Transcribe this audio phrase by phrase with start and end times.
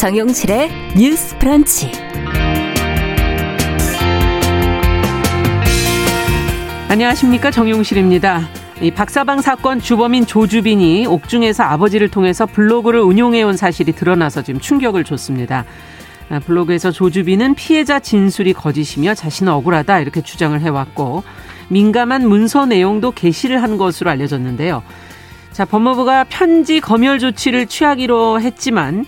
[0.00, 1.92] 정용실의 뉴스 프런치.
[6.88, 8.48] 안녕하십니까 정용실입니다.
[8.80, 15.66] 이 박사방 사건 주범인 조주빈이 옥중에서 아버지를 통해서 블로그를 운용해온 사실이 드러나서 지금 충격을 줬습니다.
[16.30, 21.24] 아, 블로그에서 조주빈은 피해자 진술이 거짓이며 자신은 억울하다 이렇게 주장을 해왔고
[21.68, 24.82] 민감한 문서 내용도 게시를 한 것으로 알려졌는데요.
[25.52, 29.04] 자, 법무부가 편지 검열 조치를 취하기로 했지만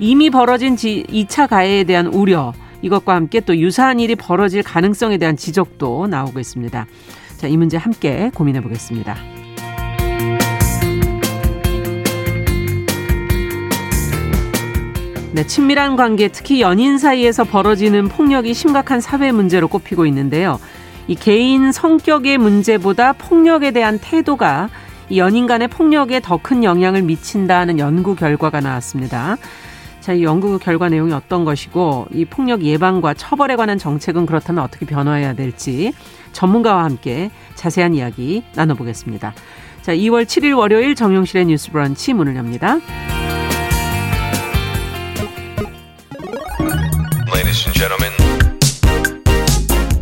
[0.00, 6.06] 이미 벌어진 2차 가해에 대한 우려 이것과 함께 또 유사한 일이 벌어질 가능성에 대한 지적도
[6.06, 6.86] 나오고 있습니다.
[7.36, 9.14] 자, 이 문제 함께 고민해 보겠습니다.
[15.32, 20.58] 네, 친밀한 관계, 특히 연인 사이에서 벌어지는 폭력이 심각한 사회 문제로 꼽히고 있는데요.
[21.08, 24.70] 이 개인 성격의 문제보다 폭력에 대한 태도가
[25.10, 29.36] 이 연인 간의 폭력에 더 큰 영향을 미친다는 연구 결과가 나왔습니다.
[30.00, 34.86] 자, 이 연구 결과 내용이 어떤 것이고 이 폭력 예방과 처벌에 관한 정책은 그렇다면 어떻게
[34.86, 35.92] 변화해야 될지
[36.32, 39.34] 전문가와 함께 자세한 이야기 나눠보겠습니다.
[39.82, 42.78] 자, 2월 7일 월요일 정용실의 뉴스 브런치 문을 엽니다.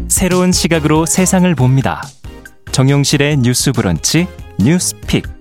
[0.08, 2.02] 새로운 시각으로 세상을 봅니다.
[2.72, 4.26] 정용실의 뉴스 브런치
[4.58, 5.37] 뉴스 픽.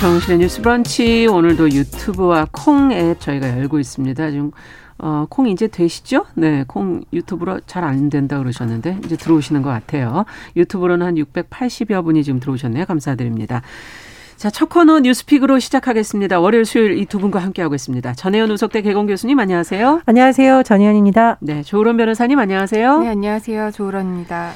[0.00, 4.30] 정용실의 뉴스 브런치 오늘도 유튜브와 콩 앱 저희가 열고 있습니다.
[4.30, 4.50] 지금
[4.98, 6.26] 어, 콩 이제 되시죠?
[6.34, 10.24] 네, 콩 유튜브로 잘 안 된다 그러셨는데 이제 들어오시는 것 같아요.
[10.56, 12.84] 유튜브로는 한 680여 분이 지금 들어오셨네요.
[12.86, 13.62] 감사드립니다.
[14.36, 16.40] 자, 첫 코너 뉴스픽으로 시작하겠습니다.
[16.40, 18.14] 월요일, 수요일 이 두 분과 함께하고 있습니다.
[18.14, 20.02] 전혜연 우석대 개공 교수님 안녕하세요.
[20.04, 20.62] 안녕하세요.
[20.64, 21.38] 전혜연입니다.
[21.40, 22.98] 네, 조으론 변호사님 안녕하세요.
[23.00, 23.70] 네, 안녕하세요.
[23.72, 24.52] 조으론입니다.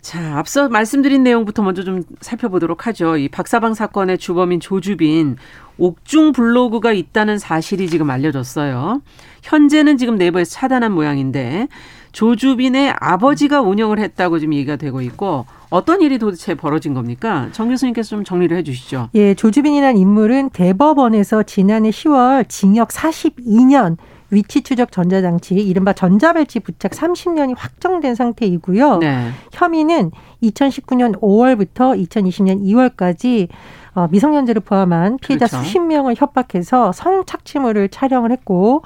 [0.00, 3.16] 자, 앞서 말씀드린 내용부터 먼저 좀 살펴보도록 하죠.
[3.16, 5.36] 이 박사방 사건의 주범인 조주빈
[5.78, 9.02] 옥중 블로그가 있다는 사실이 지금 알려졌어요.
[9.42, 11.68] 현재는 지금 네이버에서 차단한 모양인데
[12.12, 17.48] 조주빈의 아버지가 운영을 했다고 지금 얘기가 되고 있고 어떤 일이 도대체 벌어진 겁니까?
[17.52, 19.10] 정 교수님께서 좀 정리를 해 주시죠.
[19.14, 23.96] 예, 조주빈이라는 인물은 대법원에서 지난해 10월 징역 42년
[24.30, 28.98] 위치 추적 전자장치 이른바 전자발찌 부착 30년이 확정된 상태이고요.
[28.98, 29.30] 네.
[29.52, 30.10] 혐의는
[30.42, 33.48] 2019년 5월부터 2020년 2월까지
[33.94, 35.64] 어, 미성년자를 포함한 피해자 그렇죠.
[35.64, 38.82] 수십 명을 협박해서 성착취물을 촬영을 했고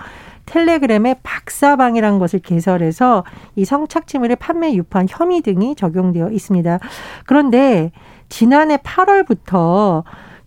[0.47, 3.25] 텔레그램의 박사방이라는 것을 개설해서
[3.57, 6.79] 이 성착취물의 판매 유판 혐의 등이 적용되어 있습니다.
[7.27, 7.93] 그런데
[8.29, 10.05] 지난해 8월부터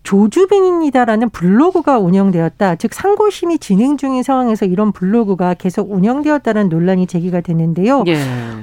[0.08, 2.76] 조주빈입니다라는 블로그가 운영되었다.
[2.76, 8.04] 즉 상고심이 진행 중인 상황에서 이런 블로그가 계속 운영되었다는 논란이 제기가 됐는데요.
[8.06, 8.16] 예.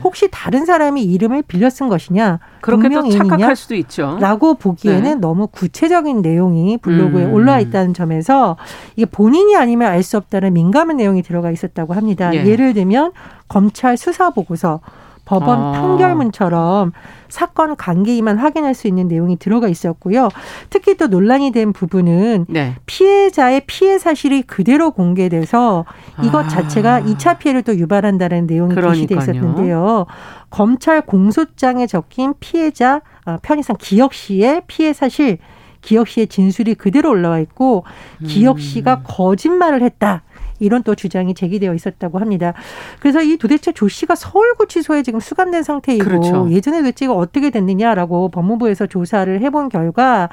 [0.03, 2.39] 혹시 다른 사람이 이름을 빌려 쓴 것이냐?
[2.61, 4.17] 그렇게 또 착각할 수도 있죠.
[4.19, 5.15] 라고 보기에는 네.
[5.15, 7.33] 너무 구체적인 내용이 블로그에 음.
[7.33, 8.57] 올라와 있다는 점에서
[8.95, 12.31] 이게 본인이 아니면 알 수 없다는 민감한 내용이 들어가 있었다고 합니다.
[12.33, 12.45] 예.
[12.45, 13.11] 예를 들면
[13.47, 14.81] 검찰 수사 보고서
[15.25, 15.71] 법원 아.
[15.73, 16.91] 판결문처럼
[17.27, 20.29] 사건 관계이만 확인할 수 있는 내용이 들어가 있었고요.
[20.69, 22.75] 특히 또 논란이 된 부분은 네.
[22.85, 25.85] 피해자의 피해 사실이 그대로 공개돼서
[26.23, 26.47] 이것 아.
[26.47, 30.05] 자체가 2차 피해를 또 유발한다는 내용이 게시돼 있었는데요.
[30.49, 35.39] 검찰 공소장에 적힌 피해자 아, 편의상 기억 씨의 피해 사실
[35.81, 37.83] 기억 씨의 진술이 그대로 올라와 있고
[38.25, 39.03] 기억 씨가 음.
[39.03, 40.23] 거짓말을 했다.
[40.59, 42.53] 이런 또 주장이 제기되어 있었다고 합니다.
[42.99, 46.49] 그래서 이 도대체 조 씨가 서울구치소에 지금 수감된 상태이고 그렇죠.
[46.51, 50.29] 예전에 도대체 어떻게 됐느냐라고 법무부에서 조사를 해본 결과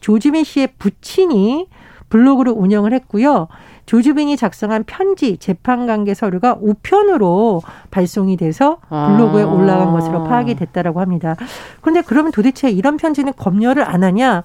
[0.00, 1.68] 조지민 씨의 부친이
[2.08, 3.48] 블로그를 운영을 했고요.
[3.86, 9.46] 조주빈이 작성한 편지, 재판 관계 서류가 우편으로 발송이 돼서 블로그에 아.
[9.46, 11.36] 올라간 것으로 파악이 됐다라고 합니다.
[11.80, 14.44] 그런데 그러면 도대체 이런 편지는 검열을 안 하냐?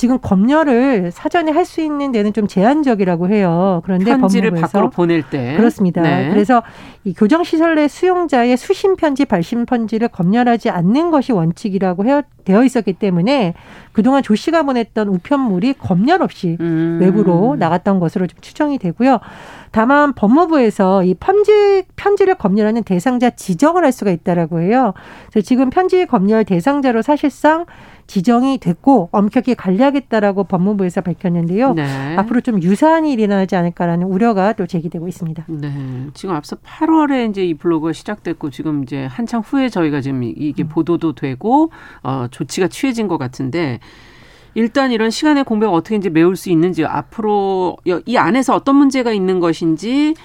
[0.00, 3.82] 지금 검열을 사전에 할 수 있는 데는 좀 제한적이라고 해요.
[3.84, 6.00] 그런데 편지를 밖으로 보낼 때 그렇습니다.
[6.00, 6.30] 네.
[6.30, 6.62] 그래서
[7.04, 12.64] 이 교정 시설 내 수용자의 수신 편지, 발신 편지를 검열하지 않는 것이 원칙이라고 해, 되어
[12.64, 13.52] 있었기 때문에
[13.92, 16.98] 그동안 조 씨가 보냈던 우편물이 검열 없이 음.
[17.00, 19.18] 외부로 나갔던 것으로 좀 추정이 되고요.
[19.70, 24.94] 다만 법무부에서 이 편지 편지를 검열하는 대상자 지정을 할 수가 있다라고 해요.
[25.30, 27.66] 그래서 지금 편지 검열 대상자로 사실상
[28.10, 31.74] 지정이 됐고 엄격히 관리하겠다라고 법무부에서 밝혔는데요.
[31.74, 32.16] 네.
[32.16, 35.44] 앞으로 좀 유사한 일이 일어나지 않을까라는 우려가 또 제기되고 있습니다.
[35.46, 35.72] 네.
[36.12, 40.68] 지금 앞서 8월에 이제 이 블로그가 시작됐고 지금 이제 한창 후에 저희가 지금 이게 음.
[40.68, 41.70] 보도도 되고
[42.02, 43.78] 어 조치가 취해진 것 같은데
[44.54, 49.38] 일단 이런 시간의 공백을 어떻게 이제 메울 수 있는지 앞으로 이 안에서 어떤 문제가 있는
[49.38, 50.16] 것인지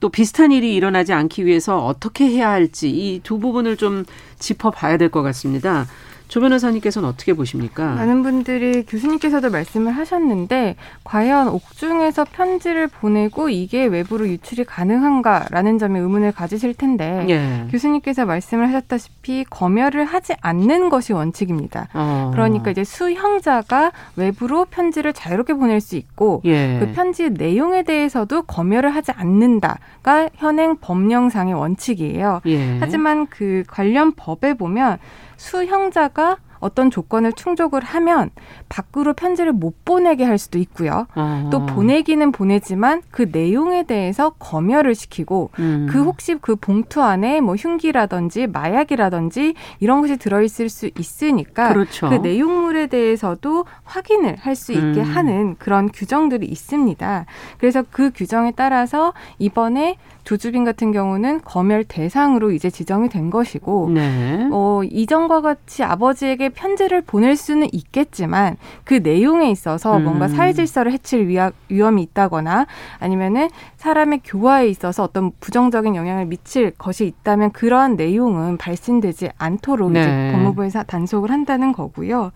[0.00, 4.06] 또 비슷한 일이 일어나지 않기 위해서 어떻게 해야 할지 이 두 부분을 좀
[4.38, 5.84] 짚어봐야 될 것 같습니다.
[6.28, 7.94] 조 변호사님께서는 어떻게 보십니까?
[7.94, 16.32] 많은 분들이 교수님께서도 말씀을 하셨는데 과연 옥중에서 편지를 보내고 이게 외부로 유출이 가능한가라는 점에 의문을
[16.32, 17.68] 가지실 텐데 예.
[17.70, 21.88] 교수님께서 말씀을 하셨다시피 검열을 하지 않는 것이 원칙입니다.
[21.92, 22.30] 어.
[22.32, 26.78] 그러니까 이제 수형자가 외부로 편지를 자유롭게 보낼 수 있고 예.
[26.80, 32.40] 그 편지 내용에 대해서도 검열을 하지 않는다가 현행 법령상의 원칙이에요.
[32.46, 32.78] 예.
[32.80, 34.98] 하지만 그 관련 법에 보면
[35.36, 38.30] 수형자가 어떤 조건을 충족을 하면
[38.68, 41.06] 밖으로 편지를 못 보내게 할 수도 있고요.
[41.14, 41.48] 아.
[41.52, 45.86] 또 보내기는 보내지만 그 내용에 대해서 검열을 시키고 음.
[45.90, 52.08] 그 혹시 그 봉투 안에 뭐 흉기라든지 마약이라든지 이런 것이 들어있을 수 있으니까 그렇죠.
[52.08, 55.02] 그 내용물에 대해서도 확인을 할 수 있게 음.
[55.02, 57.26] 하는 그런 규정들이 있습니다.
[57.58, 64.48] 그래서 그 규정에 따라서 이번에 조주빈 같은 경우는 검열 대상으로 이제 지정이 된 것이고 네.
[64.50, 70.04] 어, 이전과 같이 아버지에게 편지를 보낼 수는 있겠지만 그 내용에 있어서 음.
[70.04, 72.66] 뭔가 사회 질서를 해칠 위하, 위험이 있다거나
[72.98, 80.00] 아니면은 사람의 교화에 있어서 어떤 부정적인 영향을 미칠 것이 있다면 그러한 내용은 발신되지 않도록 네.
[80.00, 82.32] 이제 법무부에서 단속을 한다는 거고요.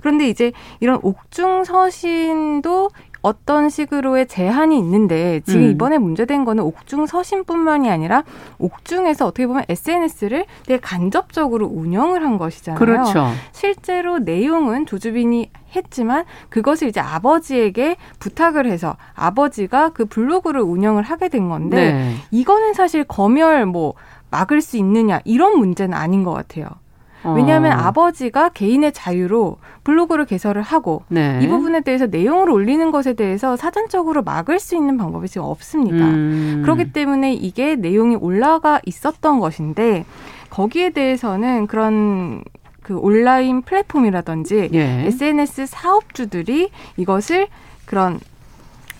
[0.00, 2.90] 그런데 이제 이런 옥중 서신도
[3.28, 5.70] 어떤 식으로의 제한이 있는데 지금 음.
[5.70, 8.24] 이번에 문제된 거는 옥중 서신뿐만이 아니라
[8.58, 12.78] 옥중에서 어떻게 보면 SNS를 되게 간접적으로 운영을 한 것이잖아요.
[12.78, 13.28] 그렇죠.
[13.52, 21.50] 실제로 내용은 조주빈이 했지만 그것을 이제 아버지에게 부탁을 해서 아버지가 그 블로그를 운영을 하게 된
[21.50, 22.14] 건데 네.
[22.30, 23.92] 이거는 사실 검열 뭐
[24.30, 26.66] 막을 수 있느냐 이런 문제는 아닌 것 같아요.
[27.36, 27.82] 왜냐하면 어.
[27.82, 31.40] 아버지가 개인의 자유로 블로그를 개설을 하고 네.
[31.42, 36.04] 이 부분에 대해서 내용을 올리는 것에 대해서 사전적으로 막을 수 있는 방법이 지금 없습니다.
[36.04, 36.62] 음.
[36.64, 40.04] 그렇기 때문에 이게 내용이 올라가 있었던 것인데
[40.50, 42.42] 거기에 대해서는 그런
[42.82, 45.06] 그 온라인 플랫폼이라든지 예.
[45.06, 47.48] SNS 사업주들이 이것을
[47.84, 48.18] 그런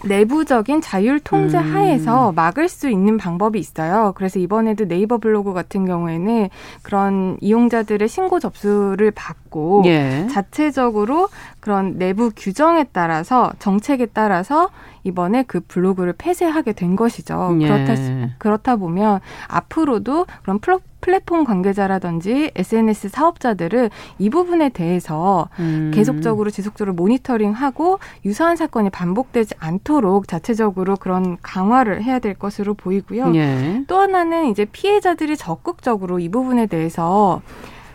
[0.05, 1.75] 내부적인 자율 통제 음.
[1.75, 4.13] 하에서 막을 수 있는 방법이 있어요.
[4.17, 6.49] 그래서 이번에도 네이버 블로그 같은 경우에는
[6.83, 10.27] 그런 이용자들의 신고 접수를 받고 예.
[10.31, 11.29] 자체적으로
[11.61, 14.71] 그런 내부 규정에 따라서 정책에 따라서
[15.05, 17.57] 이번에 그 블로그를 폐쇄하게 된 것이죠.
[17.61, 17.67] 예.
[17.67, 17.95] 그렇다
[18.39, 25.91] 그렇다 보면 앞으로도 그런 플로, 플랫폼 관계자라든지 SNS 사업자들은 이 부분에 대해서 음.
[25.95, 33.35] 계속적으로 지속적으로 모니터링하고 유사한 사건이 반복되지 않도록 자체적으로 그런 강화를 해야 될 것으로 보이고요.
[33.35, 33.85] 예.
[33.87, 37.43] 또 하나는 이제 피해자들이 적극적으로 이 부분에 대해서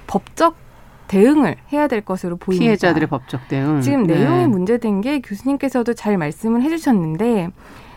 [0.07, 0.55] 법적
[1.07, 2.63] 대응을 해야 될 것으로 보입니다.
[2.63, 3.81] 피해자들의 법적 대응.
[3.81, 4.15] 지금 네.
[4.15, 7.49] 내용이 문제된 게 교수님께서도 잘 말씀을 해주셨는데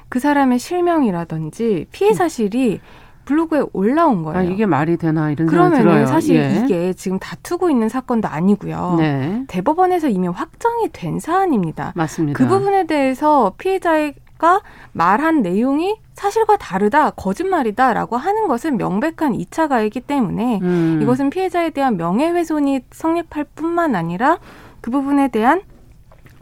[0.08, 2.14] 그 사람의 실명이라든지 피해 음.
[2.14, 2.80] 사실이
[3.26, 4.38] 블로그에 올라온 거예요.
[4.38, 6.06] 아, 이게 말이 되나 이런 들어요.
[6.06, 6.62] 사실 예.
[6.64, 8.96] 이게 지금 다투고 있는 사건도 아니고요.
[8.98, 9.44] 네.
[9.48, 11.92] 대법원에서 이미 확정이 된 사안입니다.
[11.94, 12.38] 맞습니다.
[12.38, 14.60] 그 부분에 대해서 피해자의 가
[14.92, 20.98] 말한 내용이 사실과 다르다, 거짓말이다라고 하는 것은 명백한 2차 가해이기 때문에 음.
[21.02, 24.38] 이것은 피해자에 대한 명예훼손이 성립할 뿐만 아니라
[24.82, 25.62] 그 부분에 대한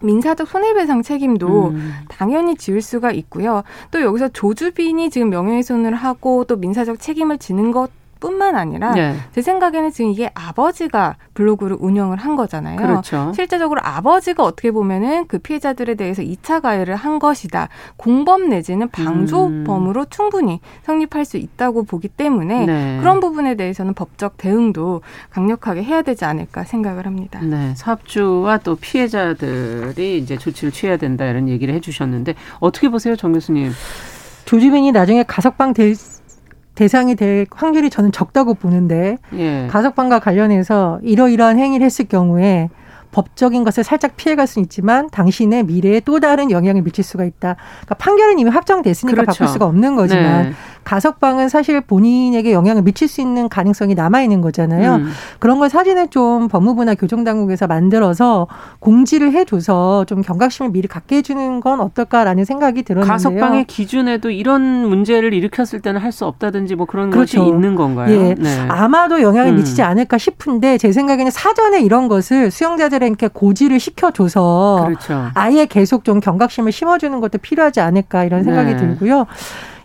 [0.05, 1.93] 민사적 손해배상 책임도 음.
[2.09, 3.63] 당연히 지을 수가 있고요.
[3.91, 7.91] 또 여기서 조주빈이 지금 명예훼손을 하고 또 민사적 책임을 지는 것
[8.25, 9.15] 뿐만 아니라 네.
[9.35, 12.77] 제 생각에는 지금 이게 아버지가 블로그를 운영을 한 거잖아요.
[12.77, 13.33] 그렇죠.
[13.35, 17.69] 실제적으로 아버지가 어떻게 보면은 그 피해자들에 대해서 2차 가해를 한 것이다.
[17.99, 20.07] 공범 내지는 방조범으로 음.
[20.09, 22.99] 충분히 성립할 수 있다고 보기 때문에 네.
[23.01, 27.41] 그런 부분에 대해서는 법적 대응도 강력하게 해야 되지 않을까 생각을 합니다.
[27.43, 27.75] 네.
[27.77, 33.71] 사업주와 또 피해자들이 이제 조치를 취해야 된다 이런 얘기를 해 주셨는데 어떻게 보세요, 정 교수님?
[34.47, 35.95] 조주빈이 나중에 가석방 될
[36.75, 39.69] 대상이 될 확률이 저는 적다고 보는데 예.
[39.71, 42.69] 가석방과 관련해서 이러이러한 행위를 했을 경우에
[43.13, 47.55] 법적인 것을 살짝 피해갈 수는 있지만 당신의 미래에 또 다른 영향을 미칠 수가 있다.
[47.83, 49.39] 그러니까 판결은 이미 확정됐으니까 그렇죠.
[49.39, 50.53] 바꿀 수가 없는 거지만 네.
[50.85, 54.97] 가석방은 사실 본인에게 영향을 미칠 수 있는 가능성이 남아 있는 거잖아요.
[54.97, 55.11] 음.
[55.39, 58.47] 그런 걸 사진을 좀 법무부나 교정 당국에서 만들어서
[58.79, 63.13] 공지를 해줘서 좀 경각심을 미리 갖게 해주는 건 어떨까라는 생각이 들었는데요.
[63.13, 67.41] 가석방의 기준에도 이런 문제를 일으켰을 때는 할 수 없다든지 뭐 그런 그렇죠.
[67.41, 68.15] 것이 있는 건가요?
[68.15, 68.35] 예.
[68.39, 68.67] 네.
[68.69, 69.57] 아마도 영향을 음.
[69.57, 75.31] 미치지 않을까 싶은데 제 생각에는 사전에 이런 것을 수용자들에게 고지를 시켜줘서 그렇죠.
[75.35, 78.77] 아예 계속 좀 경각심을 심어주는 것도 필요하지 않을까 이런 생각이 네.
[78.77, 79.27] 들고요.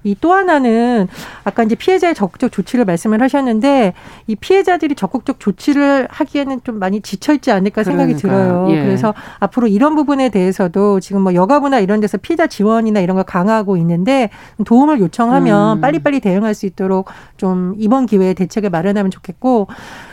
[0.04, 1.08] 이 또 하나는
[1.44, 3.94] 아까 이제 피해자의 적극적 조치를 말씀을 하셨는데
[4.28, 8.44] 이 피해자들이 적극적 조치를 하기에는 좀 많이 지쳐 있지 않을까 생각이 그러니까.
[8.46, 8.68] 들어요.
[8.72, 8.84] 예.
[8.84, 13.78] 그래서 앞으로 이런 부분에 대해서도 지금 뭐 여가부나 이런 데서 피해자 지원이나 이런 걸 강화하고
[13.78, 14.30] 있는데
[14.66, 15.82] 도움을 요청하면 음.
[15.82, 19.68] 빨리빨리 대응할 수 있도록 좀 이번 기회에 대책을 마련하면 좋겠고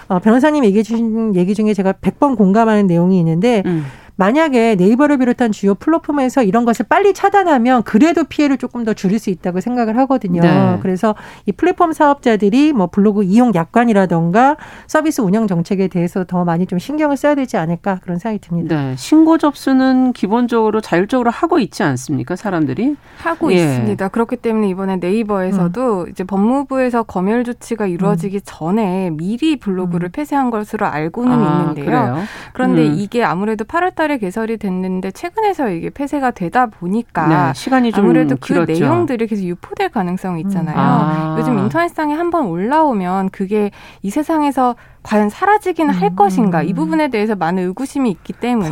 [0.09, 3.85] 어, 변호사님 얘기해 주신 얘기 중에 제가 100번 공감하는 내용이 있는데 음.
[4.17, 9.31] 만약에 네이버를 비롯한 주요 플랫폼에서 이런 것을 빨리 차단하면 그래도 피해를 조금 더 줄일 수
[9.31, 10.41] 있다고 생각을 하거든요.
[10.41, 10.79] 네.
[10.81, 14.57] 그래서 이 플랫폼 사업자들이 뭐 블로그 이용 약관이라던가
[14.87, 18.77] 서비스 운영 정책에 대해서 더 많이 좀 신경을 써야 되지 않을까 그런 생각이 듭니다.
[18.77, 18.95] 네.
[18.97, 22.37] 신고 접수는 기본적으로 자율적으로 하고 있지 않습니까?
[22.37, 23.57] 사람들이 하고 예.
[23.57, 24.09] 있습니다.
[24.09, 26.09] 그렇기 때문에 이번에 네이버에서도 음.
[26.11, 28.41] 이제 법무부에서 검열 조치가 이루어지기 음.
[28.45, 30.13] 전에 미리 블로그를 음.
[30.13, 31.85] 폐쇄한 것으로 알고는 아, 있는데요.
[31.85, 32.19] 그래요?
[32.55, 32.95] 그런데 음.
[32.97, 38.37] 이게 아무래도 8월 달에 개설이 됐는데 최근에서 이게 폐쇄가 되다 보니까 네, 시간이 좀 아무래도
[38.37, 38.73] 그 길었죠.
[38.73, 40.77] 그 내용들이 계속 유포될 가능성이 있잖아요.
[40.77, 40.81] 음.
[40.81, 41.37] 아.
[41.39, 43.71] 요즘 인터넷상에 한번 올라오면 그게
[44.03, 46.03] 이 세상에서 과연 사라지기는 음.
[46.03, 48.69] 할 것인가 이 부분에 대해서 많은 의구심이 있기 때문에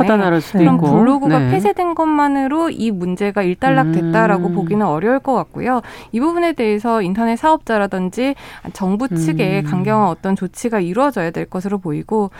[0.51, 1.51] 그런 블로그가 네.
[1.51, 4.55] 폐쇄된 것만으로 이 문제가 일단락됐다라고 음.
[4.55, 5.81] 보기는 어려울 것 같고요.
[6.11, 8.35] 이 부분에 대해서 인터넷 사업자라든지
[8.73, 9.71] 정부 측에 음.
[9.71, 12.31] 강경한 어떤 조치가 이루어져야 될 것으로 보이고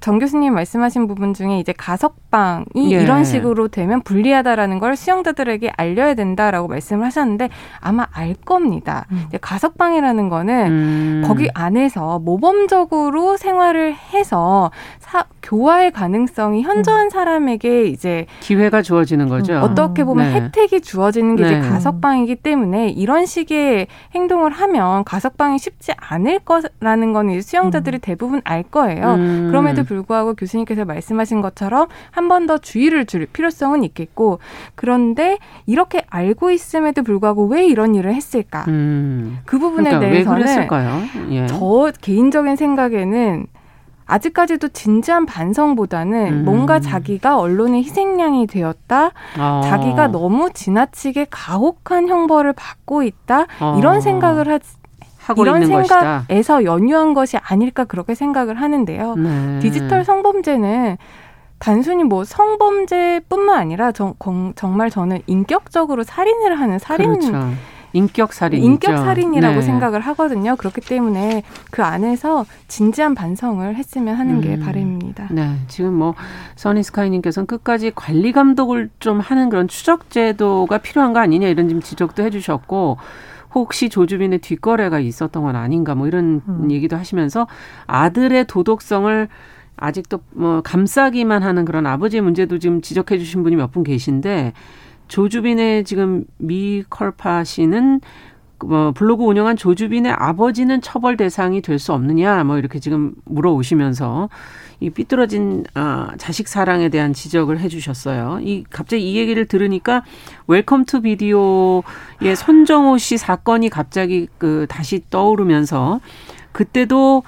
[0.00, 3.02] 정 교수님 말씀하신 부분 중에 이제 가석방이 예.
[3.02, 7.48] 이런 식으로 되면 불리하다라는 걸 수용자들에게 알려야 된다라고 말씀을 하셨는데
[7.80, 9.06] 아마 알 겁니다.
[9.12, 9.26] 음.
[9.40, 11.24] 가석방이라는 거는 음.
[11.26, 17.10] 거기 안에서 모범적으로 생활을 해서 사, 교화의 가능성이 현저한 음.
[17.10, 19.58] 사람에게 이제 기회가 주어지는 거죠.
[19.58, 20.40] 어떻게 보면 네.
[20.40, 21.48] 혜택이 주어지는 게 네.
[21.58, 28.00] 이제 가석방이기 때문에 이런 식의 행동을 하면 가석방이 쉽지 않을 거라는 거는 수용자들이 음.
[28.00, 29.14] 대부분 알 거예요.
[29.14, 29.48] 음.
[29.50, 29.84] 그럼 그럼에도 음.
[29.86, 34.40] 불구하고 교수님께서 말씀하신 것처럼 한 번 더 주의를 줄 필요성은 있겠고
[34.74, 38.66] 그런데 이렇게 알고 있음에도 불구하고 왜 이런 일을 했을까?
[38.68, 39.38] 음.
[39.46, 40.68] 그 부분에 그러니까 대해서는
[41.30, 41.46] 예.
[41.46, 43.46] 저 개인적인 생각에는
[44.04, 46.44] 아직까지도 진지한 반성보다는 음.
[46.44, 49.60] 뭔가 자기가 언론의 희생양이 되었다, 어.
[49.64, 53.76] 자기가 너무 지나치게 가혹한 형벌을 받고 있다 어.
[53.78, 54.68] 이런 생각을 하지.
[55.38, 56.64] 이런 생각에서 것이다.
[56.64, 59.14] 연유한 것이 아닐까 그렇게 생각을 하는데요.
[59.14, 59.58] 네.
[59.60, 60.96] 디지털 성범죄는
[61.62, 64.14] 단순히 뭐 성범죄뿐만 아니라 정,
[64.56, 67.54] 정말 저는 인격적으로 살인을 하는 살인 그렇죠.
[67.92, 69.62] 인격 살인 인격 살인이라고 네.
[69.62, 70.56] 생각을 하거든요.
[70.56, 74.40] 그렇기 때문에 그 안에서 진지한 반성을 했으면 하는 음.
[74.40, 75.28] 게 바람입니다.
[75.30, 76.14] 네, 지금 뭐
[76.56, 82.24] 써니스카이님께서는 끝까지 관리 감독을 좀 하는 그런 추적 제도가 필요한 거 아니냐 이런 좀 지적도
[82.24, 82.98] 해주셨고.
[83.54, 86.70] 혹시 조주빈의 뒷거래가 있었던 건 아닌가 뭐 이런 음.
[86.70, 87.46] 얘기도 하시면서
[87.86, 89.28] 아들의 도덕성을
[89.76, 94.52] 아직도 뭐 감싸기만 하는 그런 아버지의 문제도 지금 지적해 주신 분이 몇 분 계신데
[95.08, 98.00] 조주빈의 지금 미컬파 씨는
[98.64, 104.28] 뭐 블로그 운영한 조주빈의 아버지는 처벌 대상이 될 수 없느냐 뭐 이렇게 지금 물어오시면서
[104.78, 108.38] 이 삐뚤어진 아, 자식 사랑에 대한 지적을 해주셨어요.
[108.42, 110.04] 이 갑자기 이 얘기를 들으니까
[110.46, 116.00] Welcome to Video의 손정우 씨 사건이 갑자기 그 다시 떠오르면서
[116.52, 117.22] 그때도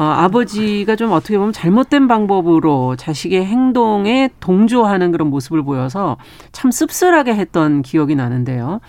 [0.00, 6.16] 어, 아버지가 좀 어떻게 보면 잘못된 방법으로 자식의 행동에 동조하는 그런 모습을 보여서
[6.52, 8.80] 참 씁쓸하게 했던 기억이 나는데요.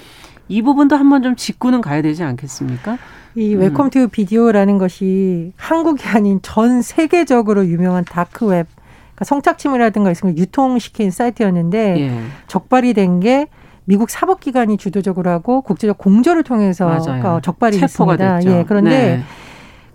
[0.48, 2.98] 이 부분도 한번 좀 짚고는 가야 되지 않겠습니까?
[3.36, 10.38] 이 Welcome to Video라는 것이 한국이 아닌 전 세계적으로 유명한 dark web, 그러니까 성착취물이라든가 있으면
[10.38, 12.22] 유통시킨 사이트였는데 예.
[12.48, 13.48] 적발이 된 게
[13.84, 17.42] 미국 사법기관이 주도적으로 하고 국제적 공조를 통해서 맞아요.
[17.44, 18.38] 적발이 됐습니다.
[18.40, 18.50] 됐죠.
[18.52, 19.24] 예, 그런데 네.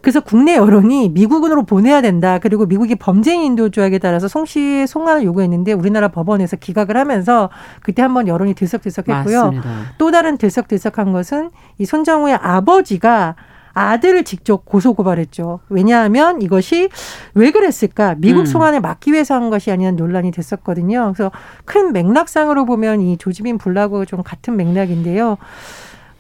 [0.00, 2.38] 그래서 국내 여론이 미국으로 보내야 된다.
[2.38, 7.50] 그리고 미국이 범죄인 인도 조약에 따라서 송 씨의 송환을 요구했는데 우리나라 법원에서 기각을 하면서
[7.82, 9.42] 그때 한번 여론이 들썩들썩했고요.
[9.42, 9.70] 맞습니다.
[9.98, 13.34] 또 다른 들썩들썩한 것은 이 손정우의 아버지가
[13.76, 15.60] 아들을 직접 고소 고발했죠.
[15.68, 16.88] 왜냐하면 이것이
[17.34, 18.14] 왜 그랬을까?
[18.16, 18.46] 미국 음.
[18.46, 21.12] 송환을 막기 위해서 한 것이 아니냐는 논란이 됐었거든요.
[21.14, 21.30] 그래서
[21.66, 25.36] 큰 맥락상으로 보면 이 조지빈 불나고 좀 같은 맥락인데요.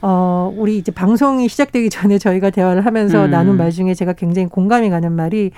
[0.08, 3.30] 어, 우리 이제 방송이 시작되기 전에 저희가 대화를 하면서 음.
[3.32, 5.50] 나눈 말 중에 제가 굉장히 공감이 가는 말이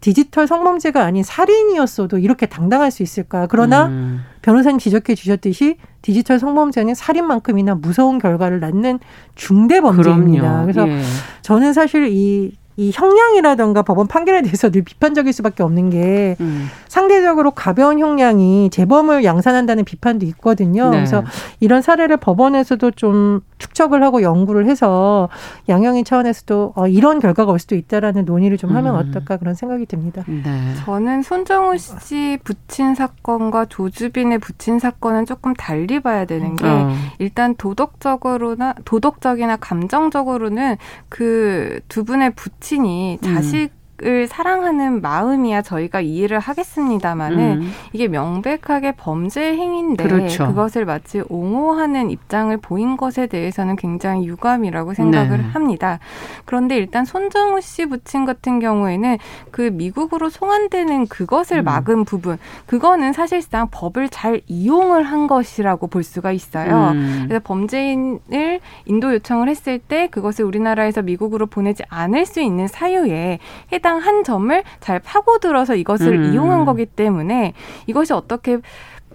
[0.00, 3.46] 디지털 성범죄가 아닌 살인이었어도 이렇게 당당할 수 있을까.
[3.48, 4.24] 그러나 음.
[4.42, 8.98] 변호사님 지적해 주셨듯이 디지털 성범죄는 살인만큼이나 무서운 결과를 낳는
[9.36, 10.42] 중대 범죄입니다.
[10.42, 10.62] 그럼요.
[10.62, 11.00] 그래서 예.
[11.42, 16.68] 저는 사실 이 이 형량이라던가 법원 판결에 대해서 늘 비판적일 수밖에 없는 게 음.
[16.88, 20.90] 상대적으로 가벼운 형량이 재범을 양산한다는 비판도 있거든요.
[20.90, 20.98] 네.
[20.98, 21.22] 그래서
[21.60, 25.28] 이런 사례를 법원에서도 좀 축적을 하고 연구를 해서
[25.68, 29.00] 양형인 차원에서도 어, 이런 결과가 올 수도 있다라는 논의를 좀 하면 음.
[29.00, 30.24] 어떨까 그런 생각이 듭니다.
[30.26, 30.42] 네.
[30.84, 36.90] 저는 손정우 씨 부친 사건과 조주빈의 부친 사건은 조금 달리 봐야 되는 게 어.
[37.18, 40.76] 일단 도덕적으로나 도덕적이나 감정적으로는
[41.08, 43.34] 그 두 분의 부 부친이 음.
[43.34, 43.70] 자식
[44.04, 47.72] 을 사랑하는 마음이야 저희가 이해를 하겠습니다만은 음.
[47.92, 50.48] 이게 명백하게 범죄 행위인데 그렇죠.
[50.48, 55.44] 그것을 마치 옹호하는 입장을 보인 것에 대해서는 굉장히 유감이라고 생각을 네.
[55.44, 56.00] 합니다.
[56.44, 59.18] 그런데 일단 손정우 씨 부친 같은 경우에는
[59.52, 61.64] 그 미국으로 송환되는 그것을 음.
[61.64, 66.90] 막은 부분 그거는 사실상 법을 잘 이용을 한 것이라고 볼 수가 있어요.
[66.92, 67.24] 음.
[67.28, 73.38] 그래서 범죄인을 인도 요청을 했을 때 그것을 우리나라에서 미국으로 보내지 않을 수 있는 사유에
[73.72, 76.32] 해당 해당 한 점을 잘 파고들어서 이것을 음.
[76.32, 77.52] 이용한 거기 때문에
[77.86, 78.58] 이것이 어떻게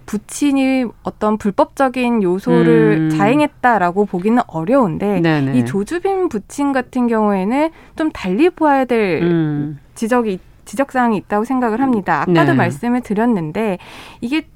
[0.06, 3.10] 부친이 어떤 불법적인 요소를 음.
[3.10, 5.58] 자행했다라고 보기는 어려운데 네네.
[5.58, 9.80] 이 조주빈 부친 같은 경우에는 좀 달리 보아야 될 음.
[9.96, 12.22] 지적이 지적 사항이 있다고 생각을 합니다.
[12.22, 12.54] 아까도 네.
[12.54, 13.80] 말씀을 드렸는데
[14.22, 14.48] 이게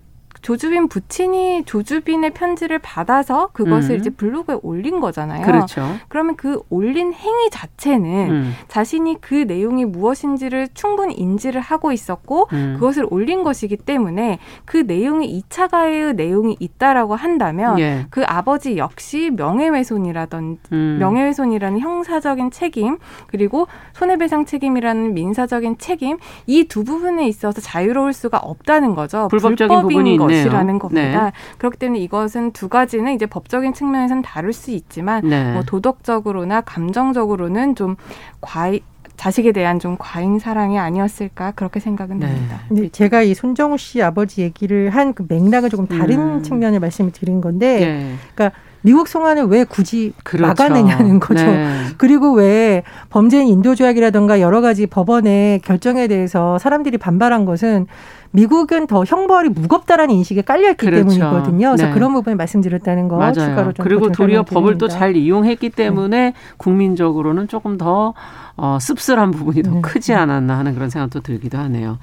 [0.42, 4.00] 조주빈 부친이 조주빈의 편지를 받아서 그것을 음.
[4.00, 5.46] 이제 블로그에 올린 거잖아요.
[5.46, 5.86] 그렇죠.
[6.08, 8.54] 그러면 그 올린 행위 자체는 음.
[8.68, 12.78] 자신이 그 내용이 무엇인지를 충분히 인지를 하고 있었고 음.
[12.80, 18.08] 그것을 올린 것이기 때문에 그 내용이 이차 가해의 내용이 있다라고 한다면 예.
[18.10, 20.98] 그 아버지 역시 명예훼손이라던 음.
[21.00, 26.18] 명예훼손이라는 형사적인 책임 그리고 손해배상 책임이라는 민사적인 책임
[26.48, 29.28] 이 두 부분에 있어서 자유로울 수가 없다는 거죠.
[29.30, 30.31] 불법적인 부분이 거.
[30.32, 31.26] 것이라는 겁니다.
[31.26, 31.32] 네.
[31.58, 35.54] 그렇기 때문에 이것은 두 가지는 이제 법적인 측면에서는 다를 수 있지만 네.
[35.54, 37.96] 뭐 도덕적으로나 감정적으로는 좀
[38.42, 38.82] 과이
[39.18, 42.26] 자식에 대한 좀 과잉 사랑이 아니었을까 그렇게 생각은 네.
[42.28, 42.60] 됩니다.
[42.70, 42.90] 네.
[42.90, 46.44] 제가 이 손정우 씨 아버지 얘기를 한 그 맥락을 조금 다른 음.
[46.44, 48.16] 측면을 말씀을 드린 건데, 네.
[48.34, 50.48] 그러니까 미국 송환을 왜 굳이 그렇죠.
[50.48, 51.46] 막아내냐는 거죠.
[51.46, 51.86] 네.
[51.98, 57.86] 그리고 왜 범죄인 인도 조약이라든가 여러 가지 법원의 결정에 대해서 사람들이 반발한 것은
[58.32, 61.10] 미국은 더 형벌이 무겁다라는 인식에 깔려있기 그렇죠.
[61.10, 61.68] 때문이거든요.
[61.70, 61.94] 그래서 네.
[61.94, 63.34] 그런 부분을 말씀드렸다는 거 맞아요.
[63.34, 65.76] 추가로 좀 그리고 도리어 법을 또 잘 이용했기 네.
[65.76, 66.34] 때문에 네.
[66.58, 68.14] 국민적으로는 조금 더
[68.56, 69.82] 어, 씁쓸한 부분이 더 네.
[69.82, 71.98] 크지 않았나 하는 그런 생각도 들기도 하네요.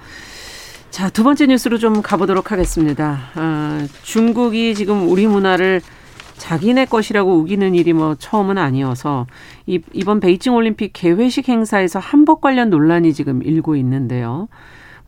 [0.91, 3.19] 자, 두 번째 뉴스로 좀 가보도록 하겠습니다.
[3.37, 5.81] 어, 중국이 지금 우리 문화를
[6.39, 9.27] 자기네 것이라고 우기는 일이 뭐 처음은 아니어서
[9.67, 14.49] 이, 이번 베이징 올림픽 개회식 행사에서 한복 관련 논란이 지금 일고 있는데요.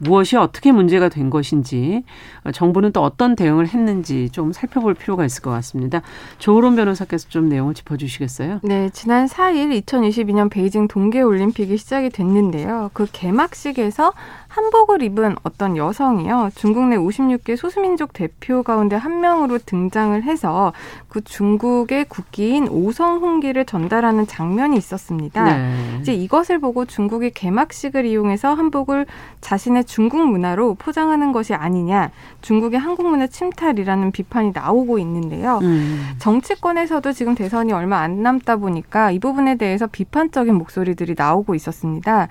[0.00, 2.04] 무엇이 어떻게 문제가 된 것인지
[2.52, 6.00] 정부는 또 어떤 대응을 했는지 좀 살펴볼 필요가 있을 것 같습니다.
[6.38, 8.60] 조으론 변호사께서 좀 내용을 짚어주시겠어요?
[8.62, 12.90] 네, 지난 4일 2022년 베이징 동계올림픽이 시작이 됐는데요.
[12.94, 14.14] 그 개막식에서
[14.50, 16.50] 한복을 입은 어떤 여성이요.
[16.56, 20.72] 중국 내 56개 소수민족 대표 가운데 한 명으로 등장을 해서
[21.08, 25.44] 그 중국의 국기인 오성 홍기를 전달하는 장면이 있었습니다.
[25.44, 25.98] 네.
[26.00, 29.06] 이제 이것을 보고 중국이 개막식을 이용해서 한복을
[29.40, 32.10] 자신의 중국 문화로 포장하는 것이 아니냐.
[32.42, 35.60] 중국의 한국 문화 침탈이라는 비판이 나오고 있는데요.
[35.62, 36.08] 음.
[36.18, 42.26] 정치권에서도 지금 대선이 얼마 안 남다 보니까 이 부분에 대해서 비판적인 목소리들이 나오고 있었습니다.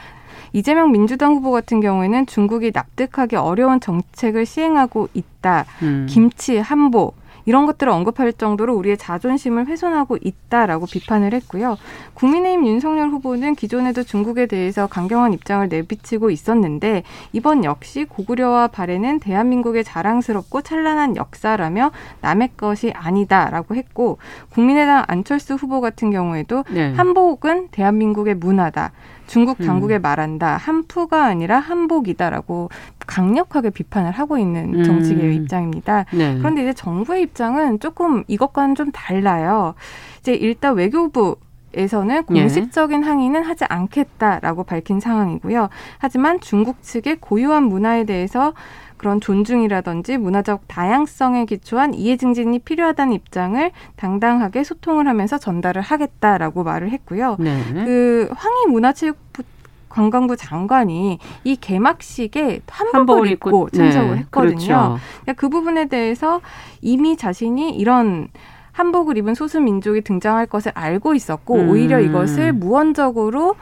[0.53, 5.65] 이재명 민주당 후보 같은 경우에는 중국이 납득하기 어려운 정책을 시행하고 있다.
[5.81, 6.07] 음.
[6.09, 7.13] 김치, 한보,
[7.49, 11.77] 이런 것들을 언급할 정도로 우리의 자존심을 훼손하고 있다라고 비판을 했고요.
[12.13, 17.01] 국민의힘 윤석열 후보는 기존에도 중국에 대해서 강경한 입장을 내비치고 있었는데
[17.33, 21.89] 이번 역시 고구려와 발해는 대한민국의 자랑스럽고 찬란한 역사라며
[22.21, 24.19] 남의 것이 아니다라고 했고
[24.51, 26.93] 국민의당 안철수 후보 같은 경우에도 네.
[26.93, 28.91] 한복은 대한민국의 문화다.
[29.29, 29.65] 중국 음.
[29.65, 30.01] 당국에 음.
[30.01, 30.57] 말한다.
[30.57, 32.69] 한푸가 아니라 한복이다라고
[33.05, 34.83] 강력하게 비판을 하고 있는 음.
[34.83, 35.43] 정치계의 음.
[35.43, 36.05] 입장입니다.
[36.11, 36.37] 네.
[36.39, 39.75] 그런데 이제 정부의 입장은 조금 이것과는 좀 달라요.
[40.19, 41.37] 이제 일단 외교부
[41.75, 42.41] 에서는 예.
[42.41, 45.69] 공식적인 항의는 하지 않겠다라고 밝힌 상황이고요.
[45.99, 48.53] 하지만 중국 측의 고유한 문화에 대해서
[48.99, 56.91] 그런 존중이라든지 문화적 다양성에 기초한 이해 증진이 필요하다는 입장을 당당하게 소통을 하면서 전달을 하겠다라고 말을
[56.91, 57.37] 했고요.
[57.39, 57.63] 네.
[57.73, 59.43] 그 황희 문화체육부
[59.87, 64.57] 관광부 장관이 이 개막식에 한복을, 한복을 입고, 입고 참석을 네, 했거든요.
[64.57, 64.97] 그렇죠.
[65.35, 66.41] 그 부분에 대해서
[66.81, 68.27] 이미 자신이 이런
[68.73, 71.69] 한복을 입은 소수 민족이 등장할 것을 알고 있었고 음.
[71.69, 73.55] 오히려 이것을 무언적으로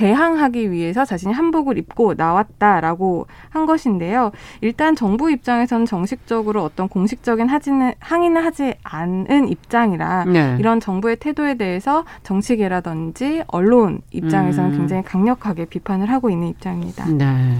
[0.00, 4.32] 대항하기 위해서 자신이 한복을 입고 나왔다라고 한 것인데요.
[4.62, 10.56] 일단 정부 입장에서는 정식적으로 어떤 공식적인 하지는 항의는 하지 않은 입장이라 네.
[10.58, 14.76] 이런 정부의 태도에 대해서 정치계라든지 언론 입장에서는 음.
[14.78, 17.06] 굉장히 강력하게 비판을 하고 있는 입장입니다.
[17.06, 17.58] 네.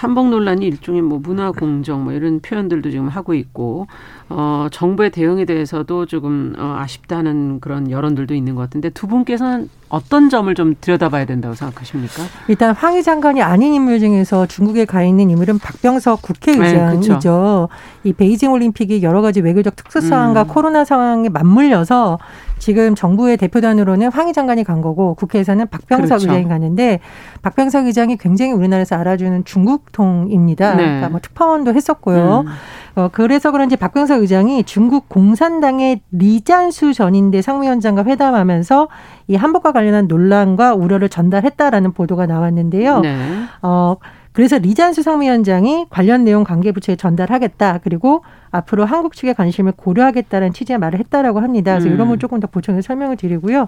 [0.00, 3.86] 한복 논란이 일종의 뭐 문화 공정 뭐 이런 표현들도 지금 하고 있고
[4.30, 10.28] 어 정부의 대응에 대해서도 조금 어 아쉽다는 그런 여론들도 있는 것 같은데 두 분께서는 어떤
[10.28, 12.22] 점을 좀 들여다봐야 된다고 생각하십니까?
[12.48, 17.68] 일단 황희 장관이 아닌 인물 중에서 중국에 가 있는 인물은 박병석 국회의장이죠.
[18.02, 20.48] 네, 이 베이징 올림픽이 여러 가지 외교적 특수 사항과 음.
[20.48, 22.18] 코로나 상황에 맞물려서
[22.58, 26.28] 지금 정부의 대표단으로는 황희 장관이 간 거고 국회에서는 박병석 그렇죠.
[26.28, 27.00] 의장이 가는데
[27.42, 30.74] 박병석 의장이 굉장히 우리나라에서 알아주는 중국통입니다.
[30.74, 30.84] 네.
[30.84, 32.44] 그러니까 뭐 특파원도 했었고요.
[32.46, 32.52] 음.
[32.98, 38.88] 어, 그래서 그런지 박병석 의장이 중국 공산당의 리잔수 전인대 상무위원장과 회담하면서
[39.28, 42.98] 이 한복과 관련한 논란과 우려를 전달했다라는 보도가 나왔는데요.
[42.98, 43.16] 네.
[43.62, 43.94] 어,
[44.38, 47.80] 그래서 리잔수 상무위원장이 관련 내용 관계부처에 전달하겠다.
[47.82, 48.22] 그리고
[48.52, 51.72] 앞으로 한국 측의 관심을 고려하겠다는 취지의 말을 했다라고 합니다.
[51.72, 51.94] 그래서 음.
[51.94, 53.66] 이런 걸 조금 더 보충해서 설명을 드리고요.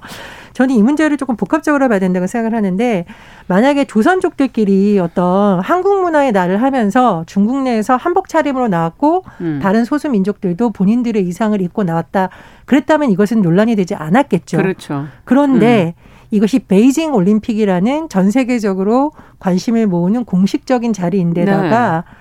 [0.52, 3.04] 저는 이 문제를 조금 복합적으로 봐야 된다고 생각을 하는데
[3.48, 9.58] 만약에 조선족들끼리 어떤 한국 문화의 날을 하면서 중국 내에서 한복 차림으로 나왔고 음.
[9.60, 12.28] 다른 소수 민족들도 본인들의 의상을 입고 나왔다.
[12.66, 14.58] 그랬다면 이것은 논란이 되지 않았겠죠.
[14.58, 15.06] 그렇죠.
[15.24, 16.09] 그런데 음.
[16.30, 22.14] 이것이 베이징 올림픽이라는 전 세계적으로 관심을 모으는 공식적인 자리인데다가 네.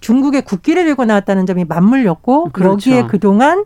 [0.00, 2.90] 중국의 국기를 들고 나왔다는 점이 맞물렸고 그렇죠.
[2.90, 3.64] 여기에 그동안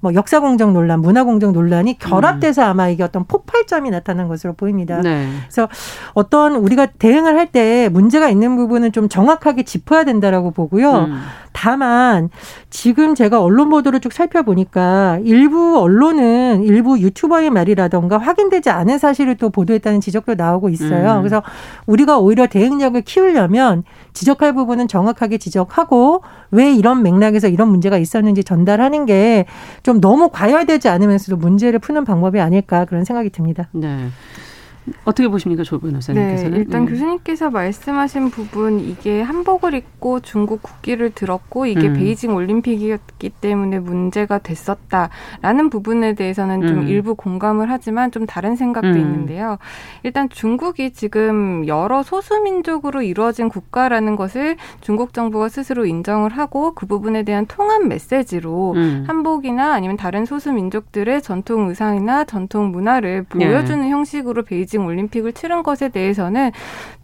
[0.00, 2.68] 뭐 역사 공정 논란, 문화 공정 논란이 결합돼서 음.
[2.68, 5.00] 아마 이게 어떤 폭발점이 나타난 것으로 보입니다.
[5.00, 5.26] 네.
[5.40, 5.66] 그래서
[6.12, 11.04] 어떤 우리가 대응을 할 때 문제가 있는 부분은 좀 정확하게 짚어야 된다라고 보고요.
[11.04, 11.22] 음.
[11.54, 12.28] 다만
[12.68, 19.48] 지금 제가 언론 보도를 쭉 살펴보니까 일부 언론은 일부 유튜버의 말이라던가 확인되지 않은 사실을 또
[19.48, 21.12] 보도했다는 지적도 나오고 있어요.
[21.14, 21.18] 음.
[21.22, 21.42] 그래서
[21.86, 29.06] 우리가 오히려 대응력을 키우려면 지적할 부분은 정확하게 지적하고 왜 이런 맥락에서 이런 문제가 있었는지 전달하는
[29.06, 29.46] 게
[29.82, 33.68] 좀 너무 과열되지 않으면서도 문제를 푸는 방법이 아닐까 그런 생각이 듭니다.
[33.72, 34.08] 네.
[35.04, 36.50] 어떻게 보십니까, 조 변호사님께서는?
[36.52, 36.86] 네, 일단 음.
[36.86, 41.94] 교수님께서 말씀하신 부분 이게 한복을 입고 중국 국기를 들었고 이게 음.
[41.94, 46.88] 베이징 올림픽이었기 때문에 문제가 됐었다라는 부분에 대해서는 좀 음.
[46.88, 48.98] 일부 공감을 하지만 좀 다른 생각도 음.
[48.98, 49.56] 있는데요.
[50.02, 57.22] 일단 중국이 지금 여러 소수민족으로 이루어진 국가라는 것을 중국 정부가 스스로 인정을 하고 그 부분에
[57.22, 59.04] 대한 통합 메시지로 음.
[59.06, 63.46] 한복이나 아니면 다른 소수민족들의 전통 의상이나 전통 문화를 네.
[63.46, 63.90] 보여주는 네.
[63.90, 66.50] 형식으로 베이징 베이징 올림픽을 치른 것에 대해서는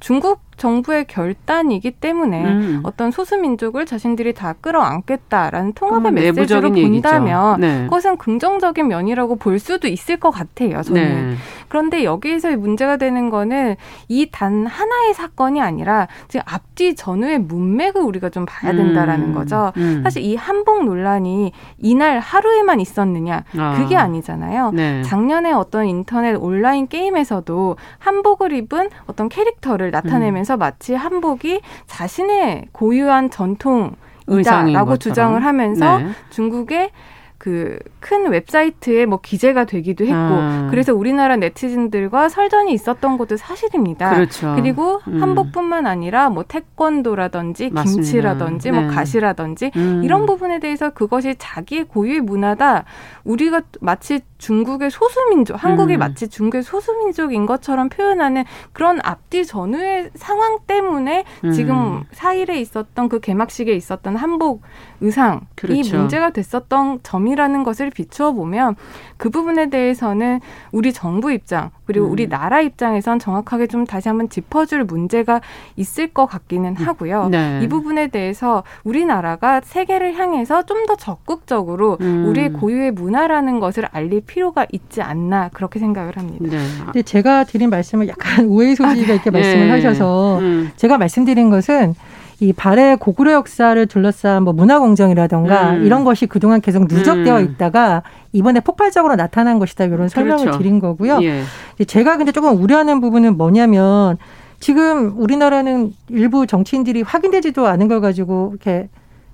[0.00, 2.80] 중국 정부의 결단이기 때문에 음.
[2.82, 7.84] 어떤 소수 민족을 자신들이 다 끌어안겠다라는 통합의 메시지로 본다면 네.
[7.84, 10.82] 그것은 긍정적인 면이라고 볼 수도 있을 것 같아요.
[10.82, 11.30] 저는.
[11.30, 11.34] 네.
[11.68, 13.76] 그런데 여기에서 문제가 되는 거는
[14.08, 19.34] 이 단 하나의 사건이 아니라 지금 앞뒤 전후의 문맥을 우리가 좀 봐야 된다라는 음.
[19.34, 19.72] 거죠.
[19.78, 20.02] 음.
[20.04, 23.74] 사실 이 한복 논란이 이날 하루에만 있었느냐 아.
[23.78, 24.72] 그게 아니잖아요.
[24.72, 25.02] 네.
[25.02, 33.30] 작년에 어떤 인터넷 온라인 게임에서도 한복을 입은 어떤 캐릭터를 나타내면서 그래서 마치 한복이 자신의 고유한
[33.30, 36.10] 전통이다라고 주장을 하면서 네.
[36.30, 36.90] 중국의
[37.38, 40.68] 그큰 웹사이트에 뭐 기재가 되기도 했고 아.
[40.70, 44.14] 그래서 우리나라 네티즌들과 설전이 있었던 것도 사실입니다.
[44.14, 44.54] 그렇죠.
[44.56, 45.22] 그리고 음.
[45.22, 48.02] 한복뿐만 아니라 뭐 태권도라든지 맞습니다.
[48.02, 48.86] 김치라든지 뭐 네.
[48.86, 50.00] 뭐 가시라든지 음.
[50.02, 52.84] 이런 부분에 대해서 그것이 자기의 고유의 문화다.
[53.24, 55.98] 우리가 마치 중국의 소수민족, 한국이 음.
[55.98, 61.52] 마치 중국의 소수민족인 것처럼 표현하는 그런 앞뒤 전후의 상황 때문에 음.
[61.52, 64.62] 지금 사일에 있었던 그 개막식에 있었던 한복
[65.02, 65.96] 의상이 그렇죠.
[65.96, 68.76] 문제가 됐었던 점이라는 것을 비추어 보면
[69.16, 70.40] 그 부분에 대해서는
[70.72, 72.12] 우리 정부 입장 그리고 음.
[72.12, 75.40] 우리 나라 입장에선 정확하게 좀 다시 한번 짚어줄 문제가
[75.76, 76.86] 있을 것 같기는 음.
[76.86, 77.28] 하고요.
[77.28, 77.60] 네.
[77.62, 82.26] 이 부분에 대해서 우리나라가 세계를 향해서 좀 더 적극적으로 음.
[82.28, 86.44] 우리의 고유의 문화라는 것을 알릴 필요가 있지 않나 그렇게 생각을 합니다.
[86.56, 86.58] 네.
[86.84, 89.38] 근데 제가 드린 말씀을 약간 오해 소지가 있게 아, 네.
[89.40, 89.70] 말씀을 네.
[89.70, 90.70] 하셔서 음.
[90.76, 91.94] 제가 말씀드린 것은
[92.40, 95.84] 이 발해 고구려 역사를 둘러싼 뭐 문화공정이라던가 음.
[95.84, 97.44] 이런 것이 그동안 계속 누적되어 음.
[97.44, 100.58] 있다가 이번에 폭발적으로 나타난 것이다 이런 설명을 그렇죠.
[100.58, 101.20] 드린 거고요.
[101.22, 101.42] 예.
[101.86, 104.16] 제가 근데 조금 우려하는 부분은 뭐냐면
[104.58, 108.88] 지금 우리나라는 일부 정치인들이 확인되지도 않은 걸 가지고 이렇게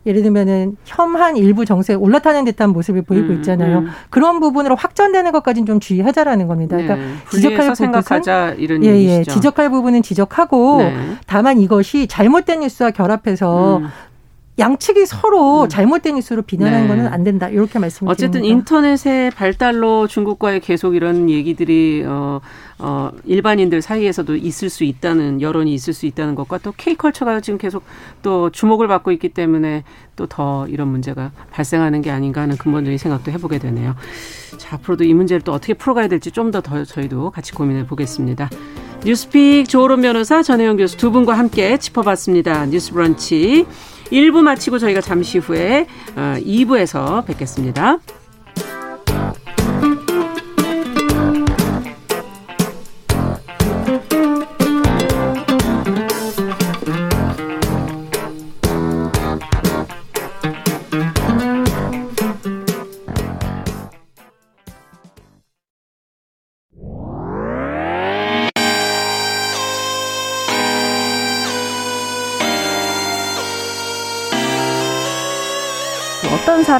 [0.07, 3.79] 예를 들면은 혐한 일부 정세에 올라타는 듯한 모습을 보이고 음, 있잖아요.
[3.79, 3.89] 음.
[4.09, 6.77] 그런 부분으로 확전되는 것까지는 좀 주의하자라는 겁니다.
[6.77, 10.95] 그러니까 네, 지적할 부분은 이런 예, 예, 지적할 부분은 지적하고 네.
[11.27, 13.89] 다만 이것이 잘못된 뉴스와 결합해서 음.
[14.59, 15.69] 양측이 서로 음.
[15.69, 16.89] 잘못된 이수로 비난하는 네.
[16.89, 17.49] 거는 안 된다.
[17.49, 18.59] 이렇게 말씀을 어쨌든 드립니다.
[18.59, 22.41] 인터넷의 발달로 중국과의 계속 이런 얘기들이 어,
[22.79, 27.83] 어, 일반인들 사이에서도 있을 수 있다는 여론이 있을 수 있다는 것과 또 K컬처가 지금 계속
[28.23, 29.85] 또 주목을 받고 있기 때문에
[30.17, 33.95] 또 더 이런 문제가 발생하는 게 아닌가 하는 근본적인 생각도 해보게 되네요.
[34.57, 38.49] 자, 앞으로도 이 문제를 또 어떻게 풀어가야 될지 좀 더 더 저희도 같이 고민해 보겠습니다.
[39.05, 42.67] 뉴스픽 조론 변호사 전혜영 교수 두 분과 함께 짚어봤습니다.
[42.67, 43.67] 뉴스 브런치.
[44.11, 47.99] 1부 마치고 저희가 잠시 후에 2부에서 어, 뵙겠습니다.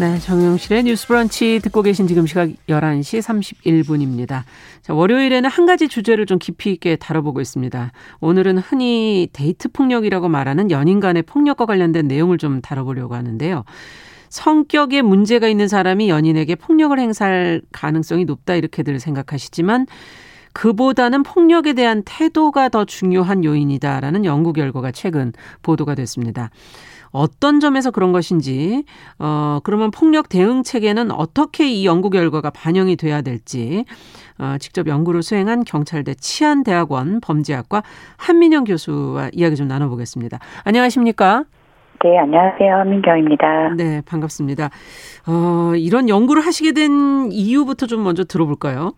[0.00, 4.44] 네, 정용실의 뉴스 브런치 듣고 계신 지금 시각 11시 31분입니다.
[4.80, 7.92] 자, 월요일에는 한 가지 주제를 좀 깊이 있게 다뤄보고 있습니다.
[8.20, 13.64] 오늘은 흔히 데이트 폭력이라고 말하는 연인 간의 폭력과 관련된 내용을 좀 다뤄보려고 하는데요.
[14.30, 19.86] 성격에 문제가 있는 사람이 연인에게 폭력을 행사할 가능성이 높다 이렇게들 생각하시지만
[20.54, 26.48] 그보다는 폭력에 대한 태도가 더 중요한 요인이다라는 연구 결과가 최근 보도가 됐습니다.
[27.12, 28.84] 어떤 점에서 그런 것인지,
[29.18, 33.84] 어, 그러면 폭력 대응 체계는 어떻게 이 연구 결과가 반영이 돼야 될지,
[34.38, 37.82] 어, 직접 연구를 수행한 경찰대 치안대학원 범죄학과
[38.16, 40.38] 한민영 교수와 이야기 좀 나눠보겠습니다.
[40.64, 41.44] 안녕하십니까?
[42.02, 42.76] 네, 안녕하세요.
[42.76, 43.74] 한민경입니다.
[43.76, 44.70] 네, 반갑습니다.
[45.26, 48.92] 어, 이런 연구를 하시게 된 이유부터 좀 먼저 들어볼까요?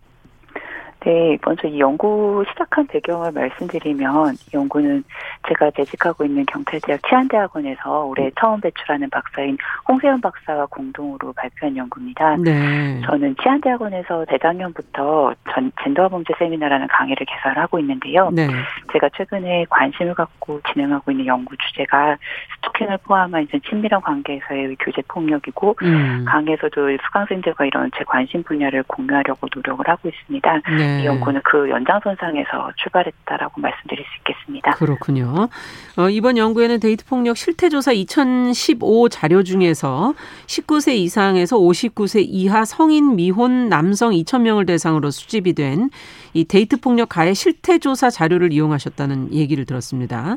[1.05, 5.03] 네, 먼저 이 연구 시작한 배경을 말씀드리면 이 연구는
[5.49, 12.37] 제가 재직하고 있는 경찰대학 치안대학원에서 올해 처음 배출하는 박사인 홍세현 박사와 공동으로 발표한 연구입니다.
[12.37, 13.01] 네.
[13.05, 18.31] 저는 치안대학원에서 재작년부터 전 젠더 범죄 세미나라는 강의를 개설하고 있는데요.
[18.31, 18.47] 네.
[18.93, 22.17] 제가 최근에 관심을 갖고 진행하고 있는 연구 주제가
[22.57, 26.25] 스토킹을 포함한 이제 친밀한 관계에서의 교제 폭력이고 음.
[26.29, 30.61] 강의에서도 수강생들과 이런 제 관심 분야를 공유하려고 노력을 하고 있습니다.
[30.79, 30.91] 네.
[30.98, 31.05] 이 네.
[31.07, 34.72] 연구는 그 연장선상에서 출발했다라고 말씀드릴 수 있겠습니다.
[34.72, 35.48] 그렇군요.
[35.96, 40.14] 어, 이번 연구에는 데이트 폭력 실태 조사 2015 자료 중에서
[40.46, 45.90] 19세 이상에서 59세 이하 성인 미혼 남성 2,000명을 대상으로 수집이 된
[46.35, 50.37] 이 데이트 폭력 가해 실태 조사 자료를 이용하셨다는 얘기를 들었습니다.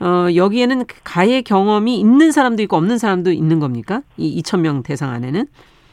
[0.00, 4.02] 어, 여기에는 가해 경험이 있는 사람도 있고 없는 사람도 있는 겁니까?
[4.16, 5.46] 이 2,000명 대상 안에는?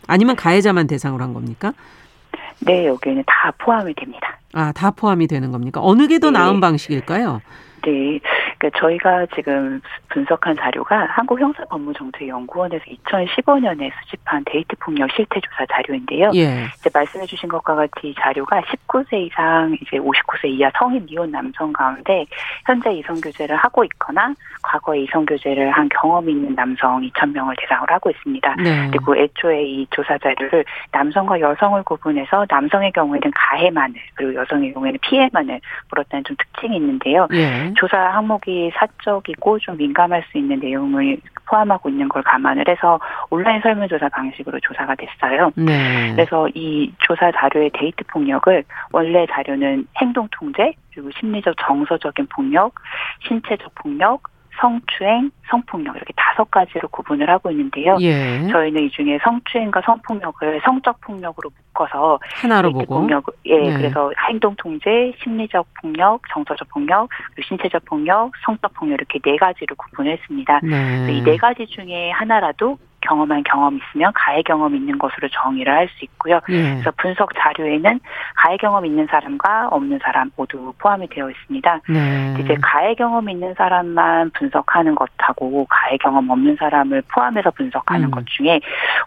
[0.07, 1.73] 아니면 가해자만 대상으로 한 겁니까?
[2.59, 4.39] 네, 여기에는 다 포함이 됩니다.
[4.53, 5.81] 아, 다 포함이 되는 겁니까?
[5.83, 6.39] 어느 게 더 네.
[6.39, 7.41] 나은 방식일까요?
[7.83, 8.19] 네.
[8.57, 16.31] 그러니까 저희가 지금 분석한 자료가 한국형사법무정책연구원에서 2015년에 수집한 데이트 폭력 실태조사 자료인데요.
[16.35, 16.65] 예.
[16.77, 21.73] 이제 말씀해 주신 것과 같이 이 자료가 19세 이상 이제 59세 이하 성인 미혼 남성
[21.73, 22.25] 가운데
[22.65, 28.09] 현재 이성 교제를 하고 있거나 과거에 이성 교제를 한 경험이 있는 남성 2,000명을 대상으로 하고
[28.09, 28.55] 있습니다.
[28.55, 28.87] 네.
[28.91, 35.59] 그리고 애초에 이 조사 자료를 남성과 여성을 구분해서 남성의 경우에는 가해만을 그리고 여성의 경우에는 피해만을
[35.89, 37.27] 물었다는 좀 특징이 있는데요.
[37.33, 37.73] 예.
[37.75, 43.61] 조사 항목 이 사적이고 좀 민감할 수 있는 내용을 포함하고 있는 걸 감안을 해서 온라인
[43.61, 45.51] 설문조사 방식으로 조사가 됐어요.
[45.55, 46.11] 네.
[46.13, 52.75] 그래서 이 조사 자료의 데이트 폭력을 원래 자료는 행동 통제 그리고 심리적 정서적인 폭력,
[53.27, 57.97] 신체적 폭력, 성추행, 성폭력 이렇게 다섯 가지로 구분을 하고 있는데요.
[58.01, 58.47] 예.
[58.51, 63.77] 저희는 이 중에 성추행과 성폭력을 성적 폭력으로 묶어서 하나로 보고 폭력, 예, 네.
[63.77, 67.09] 그래서 행동 통제, 심리적 폭력, 정서적 폭력,
[67.47, 70.59] 신체적 폭력, 성적 폭력 이렇게 네 가지로 구분했습니다.
[70.63, 71.17] 네.
[71.17, 76.39] 이네 가지 중에 하나라도 경험한 경험이 있으면 가해 경험 있는 것으로 정의를 할 수 있고요.
[76.49, 76.73] 예.
[76.73, 77.99] 그래서 분석 자료에는
[78.35, 81.81] 가해 경험 있는 사람과 없는 사람 모두 포함이 되어 있습니다.
[81.89, 82.35] 네.
[82.39, 88.11] 이제 가해 경험 있는 사람만 분석하는 것하고 가해 경험 없는 사람을 포함해서 분석하는 음.
[88.11, 88.59] 것 중에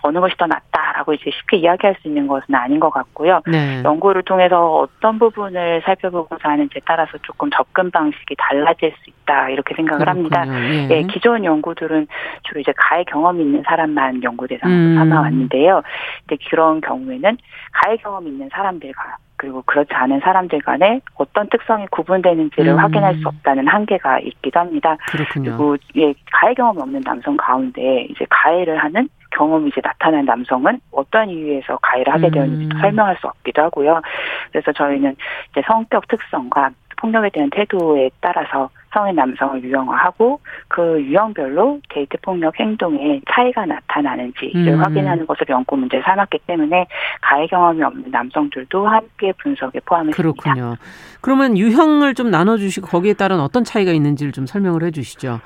[0.03, 3.41] 어느 것이 더 낫다라고 이제 쉽게 이야기할 수 있는 것은 아닌 것 같고요.
[3.47, 3.83] 네.
[3.85, 10.05] 연구를 통해서 어떤 부분을 살펴보고자 하는지에 따라서 조금 접근 방식이 달라질 수 있다 이렇게 생각을
[10.05, 10.31] 그렇군요.
[10.31, 10.47] 합니다.
[10.49, 10.89] 예.
[10.91, 11.03] 예.
[11.03, 12.07] 기존 연구들은
[12.45, 14.95] 주로 이제 가해 경험이 있는 사람 만 연구 대상으로 음.
[14.97, 15.83] 삼아왔는데요.
[16.27, 17.37] 근데 그런 경우에는
[17.73, 22.79] 가해 경험이 있는 사람들과 그리고 그렇지 않은 사람들 간에 어떤 특성이 구분되는지를 음.
[22.79, 24.97] 확인할 수 없다는 한계가 있기도 합니다.
[25.11, 25.51] 그렇군요.
[25.51, 31.31] 그리고 예, 가해 경험이 없는 남성 가운데 이제 가해를 하는 경험이 이제 나타난 남성은 어떤
[31.31, 32.81] 이유에서 가해를 하게 되었는지도 음.
[32.81, 34.03] 설명할 수 없기도 하고요.
[34.51, 35.15] 그래서 저희는
[35.53, 43.21] 이제 성격 특성과 폭력에 대한 태도에 따라서 성인 남성을 유형화하고 그 유형별로 데이트 폭력 행동에
[43.31, 44.83] 차이가 나타나는지를 음.
[44.83, 46.87] 확인하는 것을 연구 문제 삼았기 때문에
[47.21, 50.17] 가해 경험이 없는 남성들도 함께 분석에 포함했습니다.
[50.17, 50.77] 그렇군요.
[51.21, 55.41] 그러면 유형을 좀 나눠주시고 거기에 따른 어떤 차이가 있는지를 좀 설명을 해주시죠.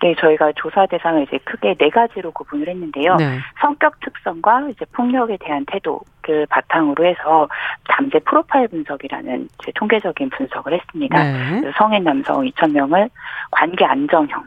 [0.00, 3.16] 네, 저희가 조사 대상을 이제 크게 네 가지로 구분을 했는데요.
[3.16, 3.38] 네.
[3.60, 7.48] 성격 특성과 이제 폭력에 대한 태도를 바탕으로 해서
[7.90, 11.22] 잠재 프로파일 분석이라는 제 통계적인 분석을 했습니다.
[11.22, 11.72] 네.
[11.76, 13.10] 성인 남성 2천 명을
[13.50, 14.42] 관계 안정형,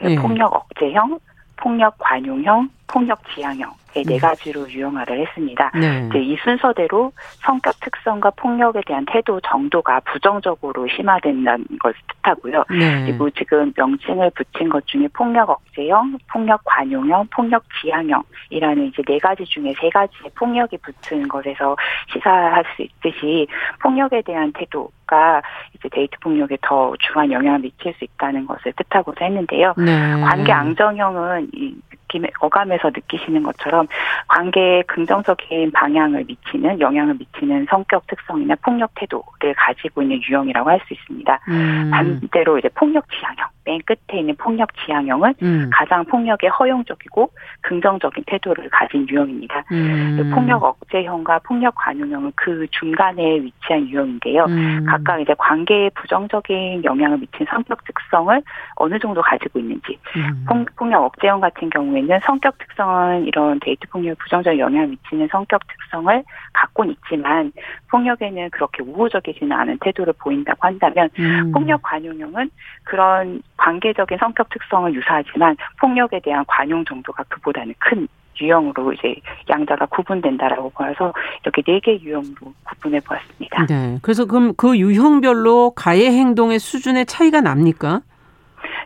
[0.00, 0.16] 네.
[0.16, 1.18] 폭력 억제형,
[1.56, 5.70] 폭력 관용형, 폭력 지향형 네 가지로 유형화를 했습니다.
[5.74, 6.08] 네.
[6.08, 7.12] 이제 이 순서대로
[7.44, 12.64] 성격 특성과 폭력에 대한 태도 정도가 부정적으로 심화된다는 걸 뜻하고요.
[12.70, 13.04] 네.
[13.04, 19.44] 그리고 지금 명칭을 붙인 것 중에 폭력 억제형, 폭력 관용형, 폭력 지향형이라는 이제 네 가지
[19.44, 21.76] 중에 세 가지의 폭력이 붙은 것에서
[22.12, 23.46] 시사할 수 있듯이
[23.80, 25.42] 폭력에 대한 태도 가
[25.74, 29.74] 이제 데이트 폭력에 더 중한 영향을 미칠 수 있다는 것을 뜻하고자 했는데요.
[29.76, 30.20] 네.
[30.22, 31.74] 관계 안정형은 이
[32.14, 33.86] 느낌의 어감에서 느끼시는 것처럼
[34.28, 40.92] 관계에 긍정적인 방향을 미치는 영향을 미치는 성격 특성이나 폭력 태도를 가지고 있는 유형이라고 할 수
[40.92, 41.40] 있습니다.
[41.48, 41.90] 음.
[41.90, 45.70] 반대로 이제 폭력 지향형 맨 끝에 있는 폭력 지향형은 음.
[45.72, 47.30] 가장 폭력에 허용적이고
[47.62, 49.64] 긍정적인 태도를 가진 유형입니다.
[49.72, 50.30] 음.
[50.34, 54.44] 폭력 억제형과 폭력 관용형은 그 중간에 위치한 유형인데요.
[54.44, 54.84] 음.
[54.86, 58.42] 각각 이제 관계에 부정적인 영향을 미친 성격 특성을
[58.76, 60.44] 어느 정도 가지고 있는지 음.
[60.76, 66.22] 폭력 억제형 같은 경우에는 성격 특성은 이런 데이트 폭력에 부정적인 영향을 미치는 성격 특성을
[66.52, 67.52] 갖고는 있지만
[67.90, 71.52] 폭력에는 그렇게 우호적이지는 않은 태도를 보인다고 한다면 음.
[71.52, 72.50] 폭력 관용형은
[72.84, 78.06] 그런 관계적인 성격 특성은 유사하지만 폭력에 대한 관용 정도가 그보다는 큰
[78.40, 79.14] 유형으로 이제
[79.48, 81.12] 양자가 구분된다라고 보아서
[81.42, 83.66] 이렇게 네 개 유형으로 구분해 보았습니다.
[83.66, 83.98] 네.
[84.02, 88.00] 그래서 그럼 그 유형별로 가해 행동의 수준의 차이가 납니까?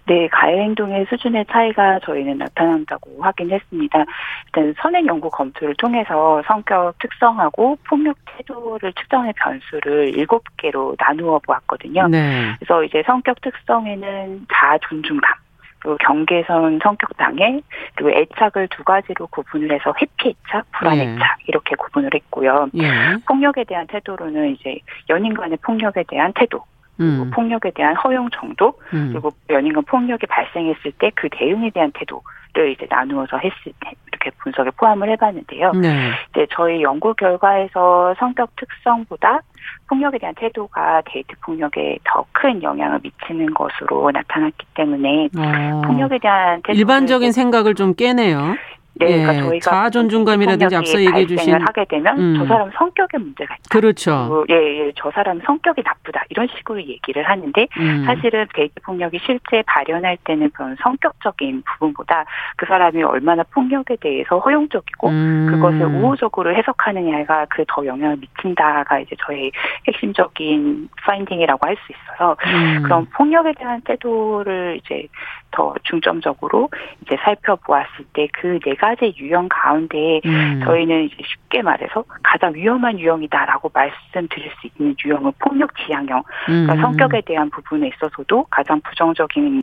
[0.09, 4.05] 네, 가해 행동의 수준의 차이가 저희는 나타난다고 확인했습니다.
[4.47, 12.09] 일단 선행 연구 검토를 통해서 성격 특성하고 폭력 태도를 측정의 변수를 일곱 개로 나누어 보았거든요.
[12.09, 12.55] 네.
[12.59, 15.35] 그래서 이제 성격 특성에는 자아 존중감,
[15.81, 17.61] 그리고 경계선 성격 장애,
[17.95, 21.05] 그리고 애착을 두 가지로 구분을 해서 회피 애착, 불안 네.
[21.05, 22.69] 애착 이렇게 구분을 했고요.
[22.79, 22.91] 예.
[23.27, 24.79] 폭력에 대한 태도로는 이제
[25.11, 26.65] 연인 간의 폭력에 대한 태도,
[27.01, 27.31] 음.
[27.35, 29.11] 폭력에 대한 허용 정도 음.
[29.13, 34.71] 그리고 연인간 폭력이 발생했을 때 그 대응에 대한 태도를 이제 나누어서 했을 때 이렇게 분석에
[34.77, 35.73] 포함을 해봤는데요.
[35.73, 36.11] 네.
[36.31, 39.41] 이제 저희 연구 결과에서 성격 특성보다
[39.89, 45.83] 폭력에 대한 태도가 데이트 폭력에 더 큰 영향을 미치는 것으로 나타났기 때문에 어.
[45.85, 48.55] 폭력에 대한 태도 일반적인 생각을 좀 깨네요.
[48.99, 52.37] 네, 그러니까 예, 저희가 자아 존중감이라든지 앞서 얘기해 주신 하게 되면 음.
[52.39, 53.69] 저 사람 성격에 문제가 있다.
[53.71, 54.45] 그렇죠.
[54.51, 58.05] 예, 예, 저 사람 성격이 나쁘다 이런 식으로 얘기를 하는데 음.
[58.07, 62.25] 사실은 데이트 폭력이 실제 발현할 때는 그런 성격적인 부분보다
[62.57, 65.49] 그 사람이 얼마나 폭력에 대해서 허용적이고 음.
[65.51, 69.53] 그것을 우호적으로 해석하느냐가 그 더 영향을 미친다가 이제 저희
[69.87, 72.83] 핵심적인 finding이라고 할 수 있어서 음.
[72.83, 75.07] 그런 폭력에 대한 태도를 이제
[75.51, 76.69] 더 중점적으로
[77.03, 80.61] 이제 살펴보았을 때 그 네 가지 유형 가운데 음.
[80.65, 86.23] 저희는 이제 쉽게 말해서 가장 위험한 유형이다라고 말씀드릴 수 있는 유형은 폭력 지향형.
[86.47, 86.81] 그러니까 음.
[86.81, 89.63] 성격에 대한 부분에 있어서도 가장 부정적인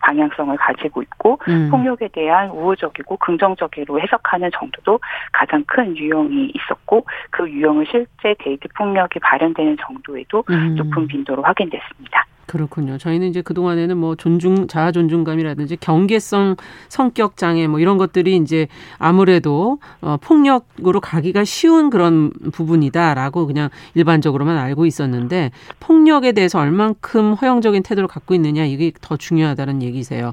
[0.00, 1.68] 방향성을 가지고 있고 음.
[1.70, 5.00] 폭력에 대한 우호적이고 긍정적으로 해석하는 정도도
[5.32, 10.76] 가장 큰 유형이 있었고 그 유형은 실제 데이트 폭력이 발현되는 정도에도 음.
[10.76, 12.24] 높은 빈도로 확인됐습니다.
[12.46, 12.96] 그렇군요.
[12.96, 16.56] 저희는 이제 그동안에는 뭐 존중, 자아 존중감이라든지 경계성
[16.88, 24.56] 성격 장애 뭐 이런 것들이 이제 아무래도 어, 폭력으로 가기가 쉬운 그런 부분이다라고 그냥 일반적으로만
[24.58, 30.32] 알고 있었는데 폭력에 대해서 얼만큼 허용적인 태도를 갖고 있느냐 이게 더 중요하다는 얘기세요.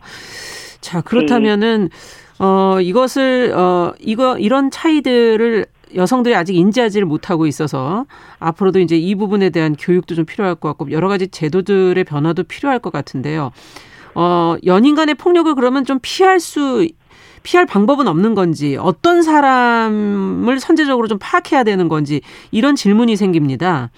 [0.81, 1.89] 자, 그렇다면은
[2.39, 8.05] 어, 이것을, 어, 이거, 이런 차이들을 여성들이 아직 인지하지를 못하고 있어서
[8.39, 12.79] 앞으로도 이제 이 부분에 대한 교육도 좀 필요할 것 같고 여러 가지 제도들의 변화도 필요할
[12.79, 13.51] 것 같은데요.
[14.15, 16.87] 어, 연인 간의 폭력을 그러면 좀 피할 수
[17.43, 23.91] 피할 방법은 없는 건지 어떤 사람을 선제적으로 좀 파악해야 되는 건지 이런 질문이 생깁니다.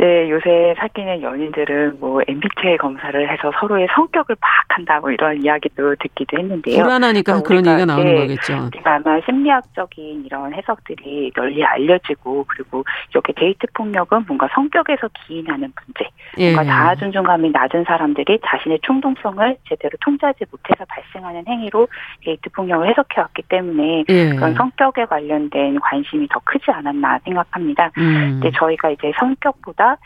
[0.00, 6.38] 네, 요새 사귀는 연인들은 뭐 MBTI 검사를 해서 서로의 성격을 파악한다 뭐 이런 이야기도 듣기도
[6.38, 6.82] 했는데요.
[6.82, 8.70] 불안하니까 그런 얘기가 나오는 네, 거겠죠.
[8.82, 16.54] 아마 심리학적인 이런 해석들이 널리 알려지고 그리고 이렇게 데이트 폭력은 뭔가 성격에서 기인하는 문제, 예.
[16.54, 21.88] 뭔가 자아 존중감이 낮은 사람들이 자신의 충동성을 제대로 통제하지 못해서 발생하는 행위로
[22.24, 24.30] 데이트 폭력을 해석해 왔기 때문에 예.
[24.30, 27.90] 그런 성격에 관련된 관심이 더 크지 않았나 생각합니다.
[27.98, 28.40] 음.
[28.40, 29.96] 근데 저희가 이제 성격보다 때 보다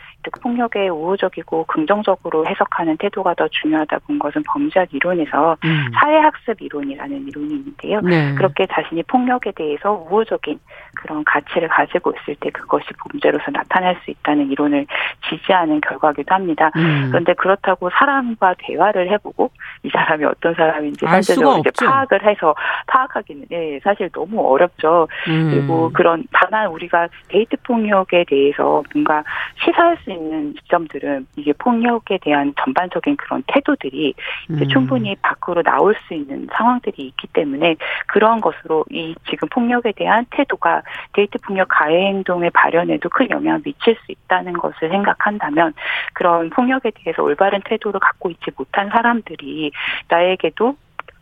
[0.41, 5.91] 폭력에 우호적이고 긍정적으로 해석하는 태도가 더 중요하다 본 것은 범죄학 이론에서 음.
[5.99, 8.01] 사회학습 이론이라는 이론이 있는데요.
[8.01, 8.33] 네.
[8.35, 10.59] 그렇게 자신이 폭력에 대해서 우호적인
[10.95, 14.85] 그런 가치를 가지고 있을 때 그것이 범죄로서 나타날 수 있다는 이론을
[15.29, 16.71] 지지하는 결과기도 합니다.
[16.75, 17.09] 음.
[17.09, 19.51] 그런데 그렇다고 사람과 대화를 해보고
[19.83, 22.55] 이 사람이 어떤 사람인지 실제적으로 이제 파악을 해서
[22.87, 25.07] 파악하기는 예, 사실 너무 어렵죠.
[25.27, 25.51] 음.
[25.51, 29.23] 그리고 그런 다만 우리가 데이트 폭력에 대해서 뭔가
[29.65, 34.13] 시사할 수 있는 지점들은 이게 폭력에 대한 전반적인 그런 태도들이
[34.49, 34.69] 이제 음.
[34.69, 37.75] 충분히 밖으로 나올 수 있는 상황들이 있기 때문에
[38.07, 43.95] 그런 것으로 이 지금 폭력에 대한 태도가 데이트 폭력 가해 행동의 발현에도 큰 영향을 미칠
[44.05, 45.73] 수 있다는 것을 생각한다면
[46.13, 49.71] 그런 폭력에 대해서 올바른 태도를 갖고 있지 못한 사람들이
[50.07, 50.75] 나에게도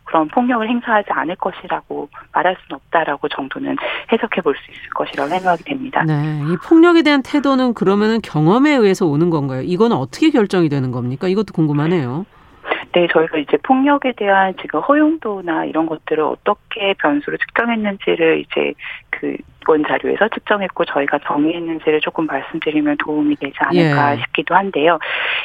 [0.04, 3.76] 그런 폭력을 행사하지 않을 것이라고 말할 수는 없다라고 정도는
[4.12, 6.04] 해석해 볼 수 있을 것이라고 생각이 됩니다.
[6.06, 6.40] 네.
[6.50, 9.62] 이 폭력에 대한 태도는 그러면은 경험에 의해서 오는 건가요?
[9.62, 11.26] 이거는 어떻게 결정이 되는 겁니까?
[11.28, 12.18] 이것도 궁금하네요.
[12.18, 12.43] 네,
[13.12, 18.74] 저희가 이제 폭력에 대한 지금 허용도나 이런 것들을 어떻게 변수로 측정했는지를 이제
[19.10, 19.36] 그
[19.68, 24.20] 원 자료에서 측정했고 저희가 정의했는지를 조금 말씀드리면 도움이 되지 않을까 예.
[24.20, 24.98] 싶기도 한데요.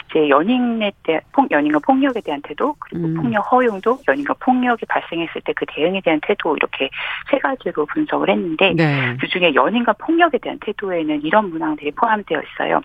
[0.09, 3.15] 이제 연인에 대한 폭 연인과 폭력에 대한 태도 그리고 음.
[3.15, 6.89] 폭력 허용도 연인과 폭력이 발생했을 때 그 대응에 대한 태도 이렇게
[7.29, 9.17] 세 가지로 분석을 했는데 네.
[9.19, 12.81] 그중에 연인과 폭력에 대한 태도에는 이런 문항들이 포함되어 있어요.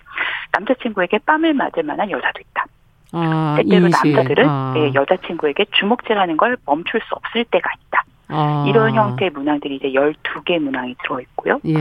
[0.51, 2.65] 남자친구에게 뺨을 맞을 만한 여자도 있다.
[3.11, 4.73] 아, 때때로 남자들은 아.
[4.75, 8.03] 네, 여자친구에게 주먹질하는 걸 멈출 수 없을 때가 있다.
[8.27, 8.65] 아.
[8.67, 11.59] 이런 형태의 문항들이 이제 12개 문항이 들어있고요.
[11.65, 11.73] 예.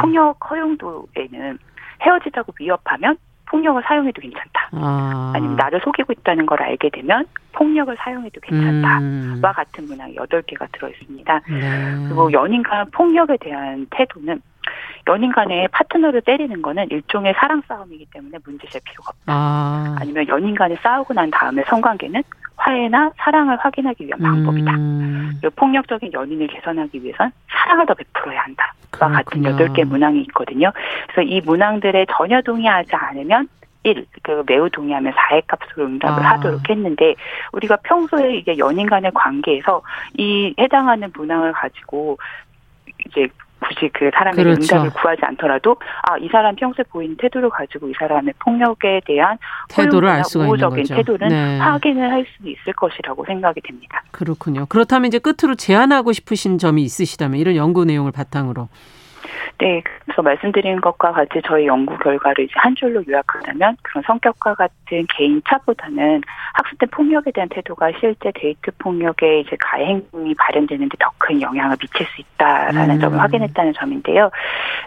[0.00, 1.58] 폭력 허용도에는
[2.02, 3.16] 헤어지자고 위협하면
[3.50, 4.68] 폭력을 사용해도 괜찮다.
[4.72, 5.32] 아.
[5.36, 9.40] 니면 나를 속이고 있다는 걸 알게 되면 폭력을 사용해도 괜찮다와 음.
[9.42, 11.40] 같은 문항이 8개가 들어있습니다.
[11.48, 12.04] 네.
[12.06, 14.40] 그리고 연인과 폭력에 대한 태도는
[15.08, 19.32] 연인 간에 파트너를 때리는 거는 일종의 사랑 싸움이기 때문에 문제될 필요가 없다.
[19.32, 19.96] 아.
[20.04, 22.22] 니면 연인 간에 싸우고 난 다음에 성관계는
[22.58, 24.72] 화해나 사랑을 확인하기 위한 방법이다.
[24.72, 25.40] 음.
[25.56, 28.74] 폭력적인 연인을 개선하기 위해선 사랑을 더 베풀어야 한다.
[29.00, 30.72] 와 같은 여덟 개 문항이 있거든요.
[31.08, 33.48] 그래서 이 문항들에 전혀 동의하지 않으면
[33.84, 36.30] 1, 그 매우 동의하면 4의 값으로 응답을 아.
[36.32, 37.14] 하도록 했는데
[37.52, 39.82] 우리가 평소에 이게 연인 간의 관계에서
[40.16, 42.18] 이 해당하는 문항을 가지고
[43.06, 43.28] 이제
[43.60, 44.76] 굳이 그 사람의 그렇죠.
[44.76, 49.38] 응답을 구하지 않더라도 아 이 사람 평소에 보이는 태도를 가지고 이 사람의 폭력에 대한
[49.68, 50.94] 태도를 알 수가 있는 거죠.
[50.94, 51.58] 태도는 네.
[51.58, 54.02] 확인을 할 수 있을 것이라고 생각이 됩니다.
[54.10, 54.66] 그렇군요.
[54.66, 58.68] 그렇다면 이제 끝으로 제안하고 싶으신 점이 있으시다면 이런 연구 내용을 바탕으로
[59.60, 65.06] 네, 그래서 말씀드린 것과 같이 저희 연구 결과를 이제 한 줄로 요약하자면 그런 성격과 같은
[65.08, 66.22] 개인 차보다는
[66.54, 72.06] 학습된 폭력에 대한 태도가 실제 데이트 폭력에 이제 가해 행동이 발현되는데 더 큰 영향을 미칠
[72.06, 73.00] 수 있다라는 음.
[73.00, 74.30] 점을 확인했다는 점인데요.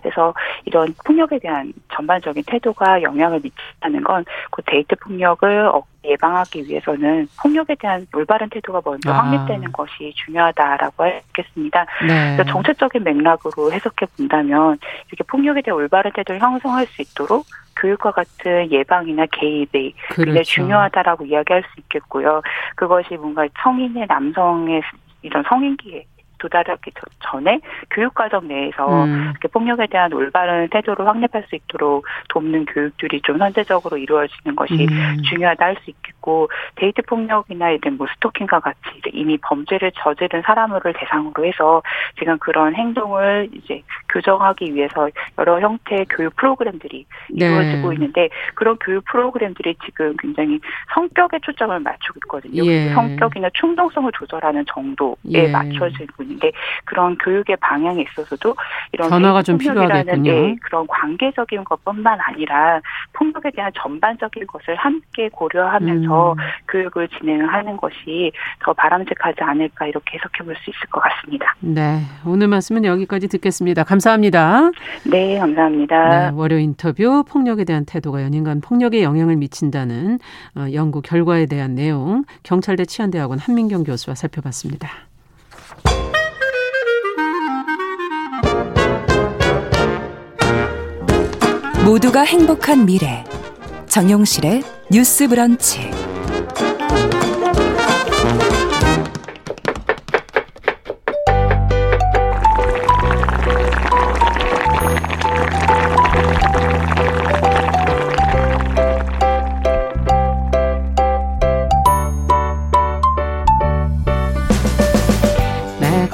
[0.02, 0.34] 그래서
[0.66, 5.68] 이런 폭력에 대한 전반적인 태도가 영향을 미친다는 건 그 데이트 폭력을
[6.04, 9.20] 예방하기 위해서는 폭력에 대한 올바른 태도가 먼저 아.
[9.20, 11.86] 확립되는 것이 중요하다라고 하겠습니다.
[12.08, 12.44] 네.
[12.46, 14.78] 정책적인 맥락으로 해석해 본다면
[15.08, 17.46] 이렇게 폭력에 대한 올바른 태도를 형성할 수 있도록
[17.80, 20.26] 교육과 같은 예방이나 개입이 그렇죠.
[20.26, 22.42] 굉장히 중요하다라고 이야기할 수 있겠고요.
[22.76, 24.82] 그것이 뭔가 성인의 남성의
[25.24, 26.04] 이런 성인기에
[26.42, 27.60] 도달하기 전에
[27.92, 29.34] 교육과정 내에서 음.
[29.52, 35.22] 폭력에 대한 올바른 태도를 확립할 수 있도록 돕는 교육들이 좀 선제적으로 이루어지는 것이 음.
[35.30, 36.21] 중요하다 할 수 있겠고
[36.76, 38.80] 데이트 폭력이나 이런 뭐 스토킹과 같이
[39.14, 41.82] 이미 범죄를 저지른 사람을 대상으로 해서
[42.18, 47.46] 지금 그런 행동을 이제 교정하기 위해서 여러 형태의 교육 프로그램들이 네.
[47.46, 50.60] 이루어지고 있는데 그런 교육 프로그램들이 지금 굉장히
[50.94, 52.64] 성격에 초점을 맞추고 있거든요.
[52.66, 52.90] 예.
[52.94, 55.48] 성격이나 충동성을 조절하는 정도에 예.
[55.48, 56.52] 맞춰지고 있는데
[56.86, 58.56] 그런 교육의 방향에 있어서도
[58.92, 60.32] 이런 변화가 좀 필요하겠군요.
[60.32, 62.82] 네, 그런 관계적인 것뿐만 아니라
[63.14, 66.38] 폭력에 대한 전반적인 것을 함께 고려하면서 음.
[66.70, 71.56] 교육을 진행하는 것이 더 바람직하지 않을까 이렇게 해석해 볼 수 있을 것 같습니다.
[71.60, 73.84] 네, 오늘 말씀은 여기까지 듣겠습니다.
[73.84, 74.72] 감사합니다.
[75.10, 76.10] 네, 감사합니다.
[76.10, 80.20] 네, 월요 인터뷰 폭력에 대한 태도가 연인간 폭력에 영향을 미친다는
[80.56, 84.90] 어, 연구 결과에 대한 내용 경찰대 치안대학원 한민경 교수와 살펴봤습니다.
[91.86, 93.24] 모두가 행복한 미래
[93.88, 95.90] 정용실의 뉴스 브런치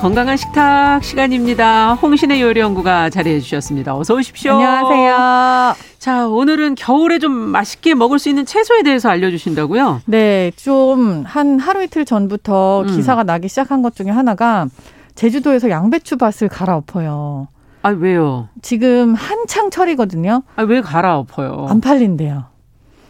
[0.07, 1.95] 건강한 식탁 시간입니다.
[1.95, 3.93] 홍신의 요리연구가 자리해 주셨습니다.
[3.93, 4.53] 어서 오십시오.
[4.53, 5.75] 안녕하세요.
[5.99, 10.03] 자, 오늘은 겨울에 좀 맛있게 먹을 수 있는 채소에 대해서 알려주신다고요?
[10.05, 12.87] 네, 좀 한 하루 이틀 전부터 음.
[12.87, 14.67] 기사가 나기 시작한 것 중에 하나가
[15.15, 17.49] 제주도에서 양배추 밭을 갈아엎어요.
[17.81, 18.47] 아, 왜요?
[18.61, 20.41] 지금 한창 철이거든요.
[20.55, 21.67] 아, 왜 갈아엎어요?
[21.69, 22.45] 안 팔린대요.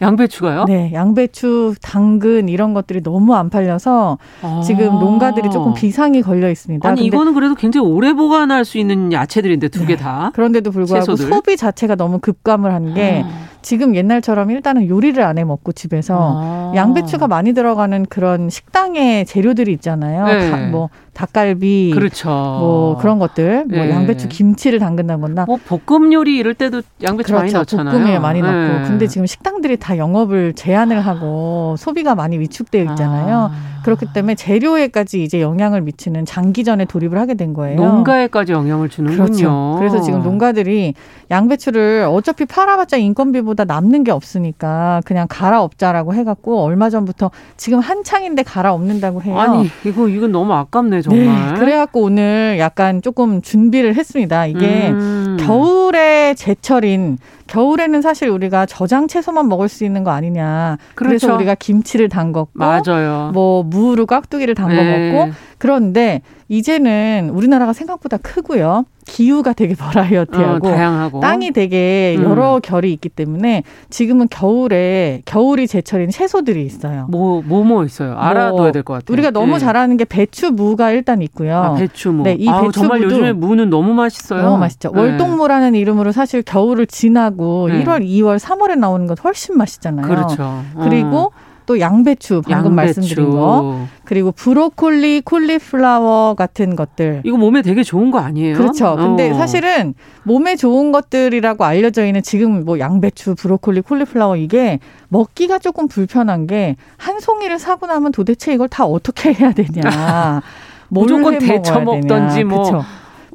[0.00, 0.64] 양배추가요?
[0.66, 4.60] 네, 양배추, 당근 이런 것들이 너무 안 팔려서 아.
[4.64, 6.88] 지금 농가들이 조금 비상이 걸려 있습니다.
[6.88, 10.02] 아니 이거는 그래도 굉장히 오래 보관할 수 있는 야채들인데 두개 네.
[10.02, 10.30] 다.
[10.34, 11.28] 그런데도 불구하고 채소들.
[11.28, 13.48] 소비 자체가 너무 급감을 한게 아.
[13.62, 16.72] 지금 옛날처럼 일단은 요리를 안 해 먹고 집에서 아.
[16.74, 20.24] 양배추가 많이 들어가는 그런 식당의 재료들이 있잖아요.
[20.26, 20.66] 네.
[20.68, 22.28] 뭐 닭갈비, 그렇죠.
[22.28, 23.90] 뭐 그런 것들, 뭐 네.
[23.90, 27.34] 양배추 김치를 담근다거나, 뭐 볶음 요리 이럴 때도 양배추 그렇죠.
[27.40, 27.98] 많이 넣잖아요.
[27.98, 28.48] 볶음에 많이 네.
[28.50, 28.88] 넣고.
[28.88, 33.50] 근데 지금 식당들이 다 영업을 제한을 하고 소비가 많이 위축되어 있잖아요.
[33.52, 33.77] 아.
[33.88, 37.76] 그렇기 때문에 재료에까지 이제 영향을 미치는 장기전에 돌입을 하게 된 거예요.
[37.80, 39.24] 농가에까지 영향을 주는군요.
[39.24, 39.76] 그렇죠.
[39.78, 40.92] 그래서 지금 농가들이
[41.30, 49.22] 양배추를 어차피 팔아봤자 인건비보다 남는 게 없으니까 그냥 갈아엎자라고 해갖고 얼마 전부터 지금 한창인데 갈아엎는다고
[49.22, 49.38] 해요.
[49.38, 51.54] 아니 이거 이건 너무 아깝네 정말.
[51.54, 54.46] 네, 그래갖고 오늘 약간 조금 준비를 했습니다.
[54.46, 55.36] 이게 음.
[55.40, 57.18] 겨울에 제철인
[57.48, 60.78] 겨울에는 사실 우리가 저장 채소만 먹을 수 있는 거 아니냐.
[60.94, 61.34] 그래서 그렇죠.
[61.34, 63.30] 우리가 김치를 담궜고 맞아요.
[63.34, 65.12] 뭐 무로 깍두기를 담궈 네.
[65.12, 68.84] 먹고 그런데 이제는 우리나라가 생각보다 크고요.
[69.08, 72.24] 기후가 되게 버라이어티하고 어, 다양하고 땅이 되게 음.
[72.24, 72.60] 여러 음.
[72.62, 77.06] 결이 있기 때문에 지금은 겨울에 겨울이 제철인 채소들이 있어요.
[77.10, 78.12] 뭐 뭐뭐 뭐 있어요.
[78.12, 79.14] 뭐 알아둬야 될것 같아요.
[79.14, 79.58] 우리가 너무 네.
[79.58, 81.56] 잘 아는 게 배추 무가 일단 있고요.
[81.56, 82.22] 아, 배추 무.
[82.22, 84.42] 네, 이 배추 정말 요즘에 무는 너무 맛있어요.
[84.42, 84.92] 너무 맛있죠.
[84.92, 85.00] 네.
[85.00, 87.82] 월동무라는 이름으로 사실 겨울을 지나고 네.
[87.84, 90.06] 1월, 2월, 3월에 나오는 건 훨씬 맛있잖아요.
[90.06, 90.62] 그렇죠.
[90.82, 91.47] 그리고 어.
[91.68, 92.74] 또 양배추 방금 양배추.
[93.00, 98.56] 말씀드린 거 그리고 브로콜리, 콜리플라워 같은 것들 이거 몸에 되게 좋은 거 아니에요?
[98.56, 98.96] 그렇죠.
[98.96, 99.34] 근데 어.
[99.34, 99.92] 사실은
[100.24, 104.78] 몸에 좋은 것들이라고 알려져 있는 지금 뭐 양배추, 브로콜리, 콜리플라워 이게
[105.10, 110.42] 먹기가 조금 불편한 게 한 송이를 사고 나면 도대체 이걸 다 어떻게 해야 되냐.
[110.88, 112.84] 무조건 데쳐 먹던지 뭐 그쵸?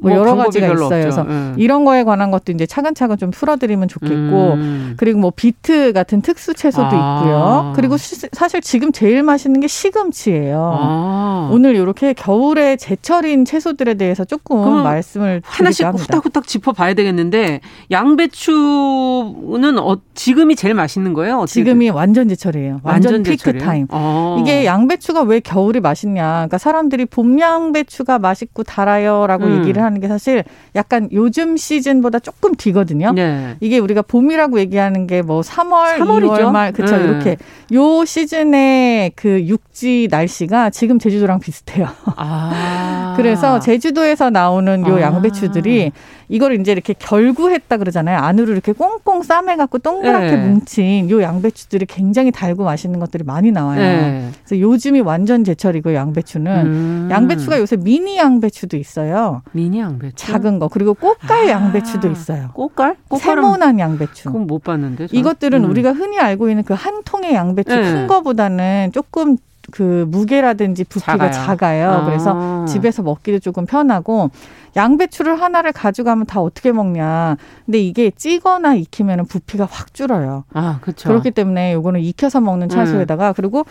[0.04, 0.88] 뭐, 뭐 여러 가지가 있어요.
[0.88, 1.54] 그래서 음.
[1.56, 4.94] 이런 거에 관한 것도 이제 차근차근 좀 풀어드리면 좋겠고 음.
[4.96, 7.18] 그리고 뭐 비트 같은 특수 채소도 아.
[7.20, 7.72] 있고요.
[7.74, 10.78] 그리고 시, 사실 지금 제일 맛있는 게 시금치예요.
[10.80, 11.50] 아.
[11.52, 16.04] 오늘 이렇게 겨울에 제철인 채소들에 대해서 조금 말씀을 하나씩 합니다.
[16.04, 21.44] 후딱후딱 짚어봐야 되겠는데 양배추는 어, 지금이 제일 맛있는 거예요?
[21.46, 22.80] 지금이 완전 제철이에요.
[22.82, 23.64] 완전, 완전 피크 제철이에요?
[23.64, 23.86] 타임.
[23.90, 24.36] 아.
[24.40, 26.22] 이게 양배추가 왜 겨울이 맛있냐?
[26.22, 29.58] 그러니까 사람들이 봄 양배추가 맛있고 달아요라고 음.
[29.60, 30.44] 얘기를 하는 게 사실
[30.76, 33.12] 약간 요즘 시즌보다 조금 뒤거든요.
[33.12, 33.56] 네.
[33.60, 36.38] 이게 우리가 봄이라고 얘기하는 게 뭐 3월, 3월이죠?
[36.38, 36.96] 2월 말 그렇죠.
[36.98, 37.04] 네.
[37.04, 37.36] 이렇게
[37.72, 41.88] 요 시즌의 그 육지 날씨가 지금 제주도랑 비슷해요.
[42.16, 43.14] 아.
[43.16, 45.00] 그래서 제주도에서 나오는 요 아.
[45.00, 45.92] 양배추들이
[46.28, 48.18] 이걸 이제 이렇게 결구했다 그러잖아요.
[48.18, 50.48] 안으로 이렇게 꽁꽁 싸매갖고 동그랗게 네.
[50.48, 53.80] 뭉친 요 양배추들이 굉장히 달고 맛있는 것들이 많이 나와요.
[53.80, 54.30] 네.
[54.44, 57.08] 그래서 요즘이 완전 제철이고 양배추는 음.
[57.10, 59.42] 양배추가 요새 미니 양배추도 있어요.
[59.52, 60.14] 미니 양배추?
[60.16, 61.50] 작은 거 그리고 꽃갈 아.
[61.50, 62.50] 양배추도 있어요.
[62.54, 62.96] 꽃갈?
[63.18, 64.24] 세모난 양배추.
[64.28, 65.08] 그건 못 봤는데.
[65.08, 65.70] 저 이것들은 음.
[65.70, 67.82] 우리가 흔히 알고 있는 그 한 통의 양배추 네.
[67.82, 69.36] 큰 거보다는 조금
[69.70, 71.32] 그 무게라든지 부피가 작아요.
[71.32, 71.90] 작아요.
[71.90, 72.04] 아.
[72.04, 74.30] 그래서 집에서 먹기도 조금 편하고
[74.76, 77.36] 양배추를 하나를 가져가면 다 어떻게 먹냐.
[77.64, 80.44] 근데 이게 찌거나 익히면 부피가 확 줄어요.
[80.52, 81.08] 아, 그렇죠.
[81.08, 83.32] 그렇기 때문에 요거는 익혀서 먹는 채소에다가 음.
[83.36, 83.64] 그리고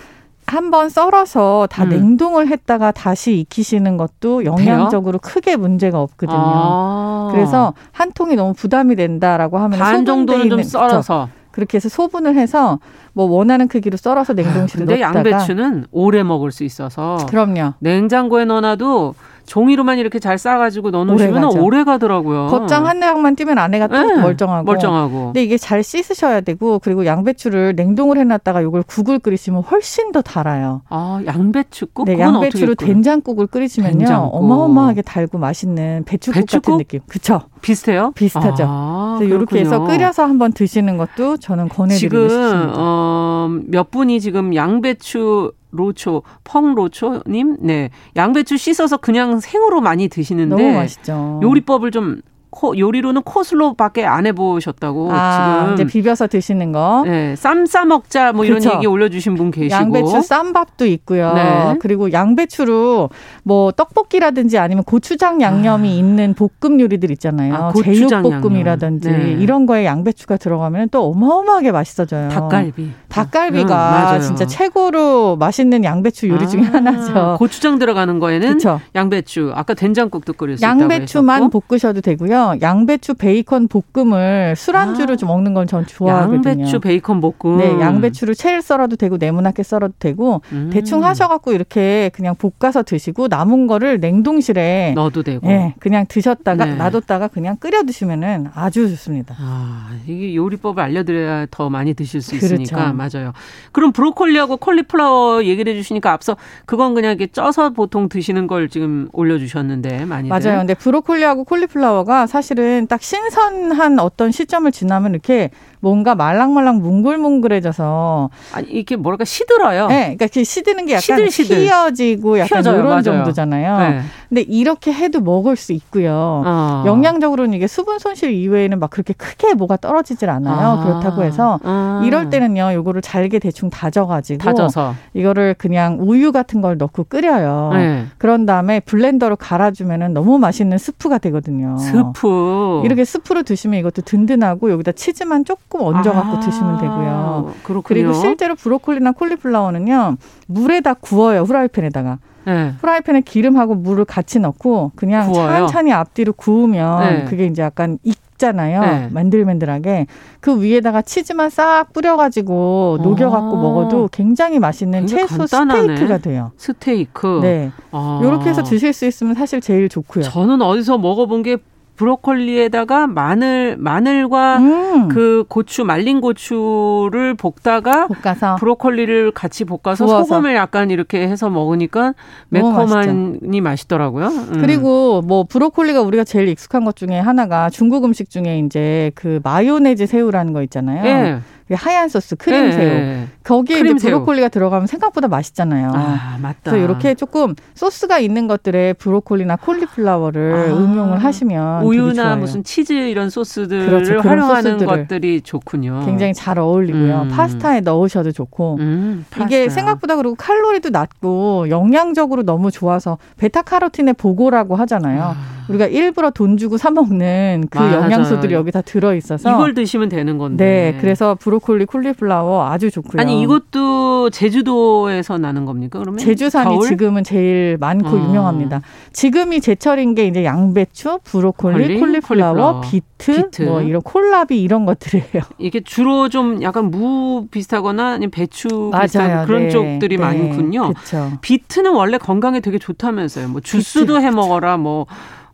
[0.46, 1.90] 한번 썰어서 다 음.
[1.90, 5.34] 냉동을 했다가 다시 익히시는 것도 영양적으로 돼요?
[5.34, 6.38] 크게 문제가 없거든요.
[6.38, 7.30] 아.
[7.32, 11.43] 그래서 한 통이 너무 부담이 된다라고 하면 반 정도는 좀 썰어서 그렇죠.
[11.54, 12.80] 그렇게 해서 소분을 해서
[13.14, 17.76] 뭐 원하는 크기로 썰어서 냉동실에 근데 넣다가 양배추는 오래 먹을 수 있어서 그럼요.
[17.80, 19.16] 냉장고에 넣어놔도
[19.46, 22.48] 종이로만 이렇게 잘 싸가지고 넣어놓으시면 오래, 오래 가더라고요.
[22.48, 24.22] 겉장 한 장만 띄면 안에가 또 네.
[24.22, 24.64] 멀쩡하고.
[24.64, 25.26] 멀쩡하고.
[25.26, 30.82] 근데 이게 잘 씻으셔야 되고 그리고 양배추를 냉동을 해놨다가 이걸 국을 끓이시면 훨씬 더 달아요.
[30.90, 32.06] 아 양배추국?
[32.06, 34.36] 네, 양배추로 된장국을 끓이시면요 된장국.
[34.36, 36.62] 어마어마하게 달고 맛있는 배추국, 배추국?
[36.64, 37.00] 같은 느낌.
[37.08, 37.42] 그쵸?
[37.62, 38.12] 비슷해요?
[38.16, 38.66] 비슷하죠.
[38.68, 42.74] 아, 이렇게 해서 끓여서 한번 드시는 것도 저는 권해드리고 지금, 싶습니다.
[42.78, 47.90] 어, 몇 분이 지금 양배추 로초, 펑 로초님, 네.
[48.16, 50.56] 양배추 씻어서 그냥 생으로 많이 드시는데.
[50.56, 51.40] 너무 맛있죠.
[51.44, 52.22] 요리법을 좀
[52.54, 57.04] 코, 요리로는 코슬로밖에 안 해보셨다고 아, 지금 이제 비벼서 드시는 거.
[57.06, 58.74] 네, 쌈 싸 먹자 뭐 이런 그쵸.
[58.76, 61.34] 얘기 올려주신 분 계시고 양배추 쌈밥도 있고요.
[61.34, 61.76] 네.
[61.80, 63.10] 그리고 양배추로
[63.44, 65.92] 뭐 떡볶이라든지 아니면 고추장 양념이 아.
[65.92, 67.56] 있는 볶음 요리들 있잖아요.
[67.56, 69.32] 아, 제육볶음이라든지 네.
[69.40, 72.30] 이런 거에 양배추가 들어가면 또 어마어마하게 맛있어져요.
[72.30, 72.92] 닭갈비.
[73.10, 77.36] 닭갈비가 음, 진짜 최고로 맛있는 양배추 요리 아, 중에 하나죠.
[77.40, 78.80] 고추장 들어가는 거에는 그쵸.
[78.94, 79.52] 양배추.
[79.56, 82.43] 아까 된장국도 끓일 수 양배추만 볶으셔도 되고요.
[82.62, 86.50] 양배추 베이컨 볶음을 술안주로 아, 좀 먹는 건 전 좋아하거든요.
[86.64, 87.58] 양배추 베이컨 볶음.
[87.58, 90.70] 네, 양배추를 채를 썰어도 되고 네모나게 썰어도 되고 음.
[90.74, 95.48] 대충 하셔갖고 이렇게 그냥 볶아서 드시고 남은 거를 냉동실에 넣어도 되고.
[95.48, 96.76] 네, 그냥 드셨다가 네.
[96.76, 99.36] 놔뒀다가 그냥 끓여 드시면은 아주 좋습니다.
[99.40, 103.20] 아, 이게 요리법을 알려드려야 더 많이 드실 수 있으니까 그렇죠.
[103.20, 103.34] 맞아요.
[103.72, 106.36] 그럼 브로콜리하고 콜리플라워 얘기를 해주시니까 앞서
[106.66, 110.58] 그건 그냥 이렇게 쪄서 보통 드시는 걸 지금 올려주셨는데 많이 맞아요.
[110.60, 115.52] 근데 브로콜리하고 콜리플라워가 사실은 딱 신선한 어떤 시점을 지나면 이렇게
[115.84, 119.88] 뭔가 말랑말랑 뭉글뭉글해져서 아니 이게 뭐랄까 시들어요.
[119.88, 121.58] 네, 그러니까 그 시드는 게 약간 시들시들.
[121.58, 122.76] 휘어지고 약간 휘어져요.
[122.76, 123.02] 이런 맞아요.
[123.02, 123.80] 정도잖아요.
[123.80, 124.02] 네.
[124.30, 126.42] 근데 이렇게 해도 먹을 수 있고요.
[126.46, 126.84] 어.
[126.86, 130.80] 영양적으로는 이게 수분 손실 이외에는 막 그렇게 크게 뭐가 떨어지질 않아요.
[130.80, 130.84] 아.
[130.86, 132.02] 그렇다고 해서 아.
[132.06, 137.72] 이럴 때는요, 요거를 잘게 대충 다져가지고 다져서 이거를 그냥 우유 같은 걸 넣고 끓여요.
[137.74, 138.06] 네.
[138.18, 141.76] 그런 다음에 블렌더로 갈아주면은 너무 맛있는 스프가 되거든요.
[141.78, 147.54] 스프 이렇게 스프로 드시면 이것도 든든하고 여기다 치즈만 조금 조금 얹어갖고 아, 드시면 되고요.
[147.64, 147.82] 그렇군요.
[147.84, 150.18] 그리고 실제로 브로콜리나 콜리플라워는요
[150.48, 152.20] 물에다 구워요 후라이팬에다가.
[152.46, 152.74] 네.
[152.80, 155.66] 프라이팬에 기름하고 물을 같이 넣고 그냥 구워요?
[155.66, 157.26] 찬찬히 앞뒤로 구우면 네.
[157.26, 158.82] 그게 이제 약간 익잖아요.
[158.82, 159.10] 네.
[159.12, 160.08] 만들만들하게
[160.42, 163.62] 그 위에다가 치즈만 싹 뿌려가지고 녹여갖고 아.
[163.62, 165.82] 먹어도 굉장히 맛있는 채소 간단하네.
[165.82, 166.52] 스테이크가 돼요.
[166.58, 167.40] 스테이크.
[167.42, 167.72] 네.
[167.92, 168.20] 아.
[168.22, 170.26] 이렇게 해서 드실 수 있으면 사실 제일 좋고요.
[170.26, 171.58] 저는 어디서 먹어본 게
[171.96, 175.08] 브로콜리에다가 마늘 마늘과 음.
[175.10, 180.24] 그 고추 말린 고추를 볶다가 볶아서 브로콜리를 같이 볶아서 구워서.
[180.24, 182.14] 소금을 약간 이렇게 해서 먹으니까
[182.50, 184.28] 매콤하니 맛있더라고요.
[184.28, 184.58] 음.
[184.60, 190.08] 그리고 뭐 브로콜리가 우리가 제일 익숙한 것 중에 하나가 중국 음식 중에 이제 그 마요네즈
[190.08, 191.04] 새우라는 거 있잖아요.
[191.04, 191.40] 네.
[191.72, 192.88] 하얀 소스 크림 새우.
[192.90, 193.28] 네.
[193.44, 194.50] 거기에 크림 이제 브로콜리가 새우.
[194.50, 195.92] 들어가면 생각보다 맛있잖아요.
[195.94, 196.72] 아, 맞다.
[196.72, 203.30] 그래서 이렇게 조금 소스가 있는 것들에 브로콜리나 콜리플라워를 아, 응용을 하시면 우유나 무슨 치즈 이런
[203.30, 204.20] 소스들을 그렇죠.
[204.28, 206.04] 활용하는 것들이 좋군요.
[206.06, 207.22] 굉장히 잘 어울리고요.
[207.24, 207.28] 음.
[207.30, 215.22] 파스타에 넣으셔도 좋고 음, 이게 생각보다 그리고 칼로리도 낮고 영양적으로 너무 좋아서 베타카로틴의 보고라고 하잖아요.
[215.36, 215.63] 아.
[215.70, 217.96] 우리가 일부러 돈 주고 사 먹는 그 맞아요.
[218.04, 220.94] 영양소들이 여기 다 들어 있어서 이걸 드시면 되는 건데.
[220.94, 223.20] 네, 그래서 브로콜리, 콜리플라워 아주 좋고요.
[223.22, 226.00] 아니 이것도 제주도에서 나는 겁니까?
[226.00, 226.88] 그러면 제주산이 겨울?
[226.88, 228.20] 지금은 제일 많고 어.
[228.20, 228.82] 유명합니다.
[229.14, 232.82] 지금이 제철인 게 이제 양배추, 브로콜리, 콜리플라워, 콜리플라워.
[232.82, 235.44] 비트, 비트, 뭐 이런 콜라비 이런 것들이에요.
[235.60, 239.04] 이게 주로 좀 약간 무 비슷하거나 아니면 배추 맞아요.
[239.04, 239.70] 비슷한 그런 네.
[239.70, 240.22] 쪽들이 네.
[240.24, 240.94] 많군요.
[240.94, 241.32] 그쵸.
[241.42, 243.48] 비트는 원래 건강에 되게 좋다면서요.
[243.50, 244.26] 뭐 주스도 비트.
[244.26, 245.06] 해 먹어라 뭐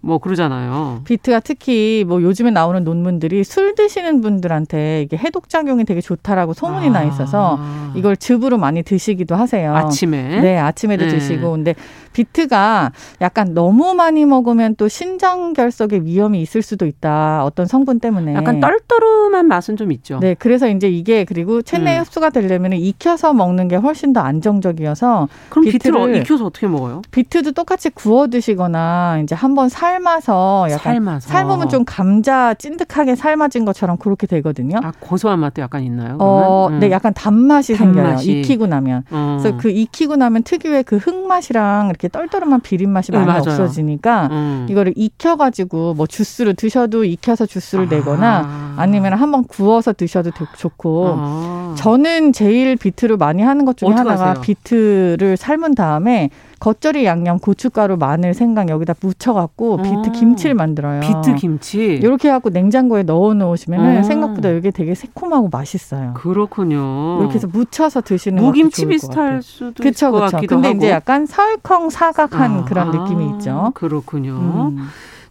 [0.01, 1.01] 뭐 그러잖아요.
[1.03, 6.87] 비트가 특히 뭐 요즘에 나오는 논문들이 술 드시는 분들한테 이게 해독 작용이 되게 좋다라고 소문이
[6.87, 6.91] 아.
[6.91, 7.59] 나 있어서
[7.95, 9.75] 이걸 즙으로 많이 드시기도 하세요.
[9.75, 10.39] 아침에.
[10.39, 11.11] 네, 아침에도 네.
[11.11, 11.75] 드시고 근데
[12.13, 17.43] 비트가 약간 너무 많이 먹으면 또 신장 결석에 위험이 있을 수도 있다.
[17.43, 18.35] 어떤 성분 때문에.
[18.35, 20.19] 약간 떨떠름한 맛은 좀 있죠.
[20.19, 22.01] 네, 그래서 이제 이게 그리고 체내 음.
[22.01, 27.01] 흡수가 되려면 익혀서 먹는 게 훨씬 더 안정적이어서 그럼 비트를, 비트를 익혀서 어떻게 먹어요?
[27.11, 31.29] 비트도 똑같이 구워 드시거나 이제 한번 살 삶아서 약간 삶아서.
[31.29, 34.79] 삶으면 좀 감자 찐득하게 삶아진 것처럼 그렇게 되거든요.
[34.83, 36.17] 아, 고소한 맛도 약간 있나요?
[36.17, 36.19] 그러면?
[36.21, 36.79] 어, 음.
[36.79, 38.39] 네, 약간 단맛이, 단맛이, 생겨요.
[38.39, 39.03] 익히고 나면.
[39.09, 39.37] 어.
[39.39, 44.67] 그래서 그 익히고 나면 특유의 그 흙맛이랑 이렇게 떨떠름한 비린 맛이 많이 네, 없어지니까 음.
[44.69, 47.89] 이거를 익혀가지고 뭐 주스로 드셔도 익혀서 주스를 아.
[47.89, 51.15] 내거나 아니면 한번 구워서 드셔도 좋고.
[51.17, 51.75] 아.
[51.77, 54.41] 저는 제일 비트를 많이 하는 것 중에 하나가 하세요?
[54.41, 56.29] 비트를 삶은 다음에
[56.59, 60.99] 겉절이 양념, 고춧가루, 마늘, 생강 여기다 묻혀갖고 비트 아, 김치를 만들어요.
[60.99, 61.85] 비트 김치.
[61.85, 64.03] 이렇게 해갖고 냉장고에 넣어 놓으시면 아.
[64.03, 66.13] 생각보다 이게 되게 새콤하고 맛있어요.
[66.15, 67.19] 그렇군요.
[67.21, 70.35] 이렇게 해서 묻혀서 드시는 무김치 비슷할 수도 그쵸, 있을 것 그쵸.
[70.37, 70.77] 같기도 근데 하고.
[70.77, 73.71] 이제 약간 설컹 사각한 아, 그런 느낌이 있죠.
[73.75, 74.33] 그렇군요.
[74.33, 74.87] 음.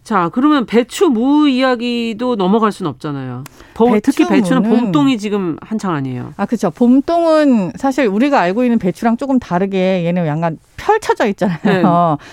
[0.09, 3.43] 자, 그러면 배추 무 이야기도 넘어갈 수는 없잖아요.
[3.77, 6.33] 배추 특히 배추는 봄동이 지금 한창 아니에요.
[6.35, 6.71] 아, 그렇죠.
[6.71, 11.59] 봄동은 사실 우리가 알고 있는 배추랑 조금 다르게 얘는 약간 펼쳐져 있잖아요.
[11.63, 11.83] 네,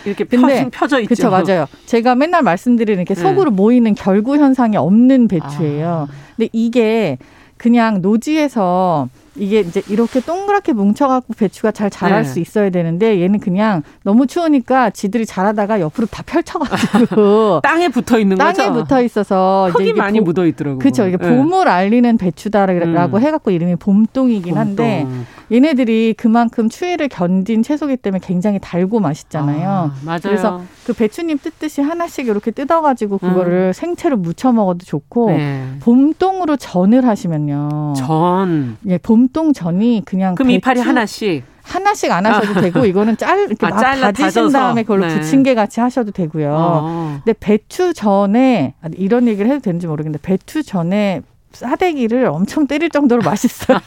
[0.07, 1.29] 이렇게 근데, 펴져 있죠.
[1.29, 1.67] 그렇죠, 맞아요.
[1.85, 3.21] 제가 맨날 말씀드리는 게 네.
[3.21, 6.09] 속으로 모이는 결구 현상이 없는 배추예요.
[6.09, 6.15] 아.
[6.35, 7.19] 근데 이게
[7.59, 12.29] 그냥 노지에서 이게 이제 이렇게 동그랗게 뭉쳐갖고 배추가 잘 자랄 네.
[12.29, 18.37] 수 있어야 되는데 얘는 그냥 너무 추우니까 지들이 자라다가 옆으로 다 펼쳐가지고 땅에 붙어 있는
[18.37, 18.63] 땅에 거죠.
[18.63, 20.79] 땅에 붙어 있어서 흙이 많이 보, 묻어 있더라고요.
[20.79, 21.07] 그렇죠.
[21.07, 21.29] 이게 네.
[21.29, 23.23] 봄을 알리는 배추다라고 음.
[23.23, 24.59] 해갖고 이름이 봄동이긴 봄동.
[24.59, 25.07] 한데
[25.51, 29.69] 얘네들이 그만큼 추위를 견딘 채소기 때문에 굉장히 달고 맛있잖아요.
[29.69, 30.21] 아, 맞아요.
[30.23, 33.73] 그래서 그 배추잎 뜯듯이 하나씩 이렇게 뜯어가지고 그거를 음.
[33.73, 35.65] 생채로 무쳐 먹어도 좋고 네.
[35.81, 37.95] 봄동으로 전을 하시면요.
[37.97, 38.77] 전.
[38.89, 41.45] 예, 봄동 전이 그냥 그럼 이파리 하나씩.
[41.63, 42.63] 하나씩 안 하셔도 아.
[42.63, 44.59] 되고 이거는 짤 이렇게 아, 막 잘라, 다지신 다져서.
[44.59, 45.15] 다음에 그걸로 네.
[45.15, 46.55] 부침개 같이 하셔도 되고요.
[46.57, 47.21] 어.
[47.25, 51.23] 근데 배추 전에 이런 얘기를 해도 되는지 모르겠는데 배추 전에
[51.57, 53.79] 싸대기를 엄청 때릴 정도로 맛있어요.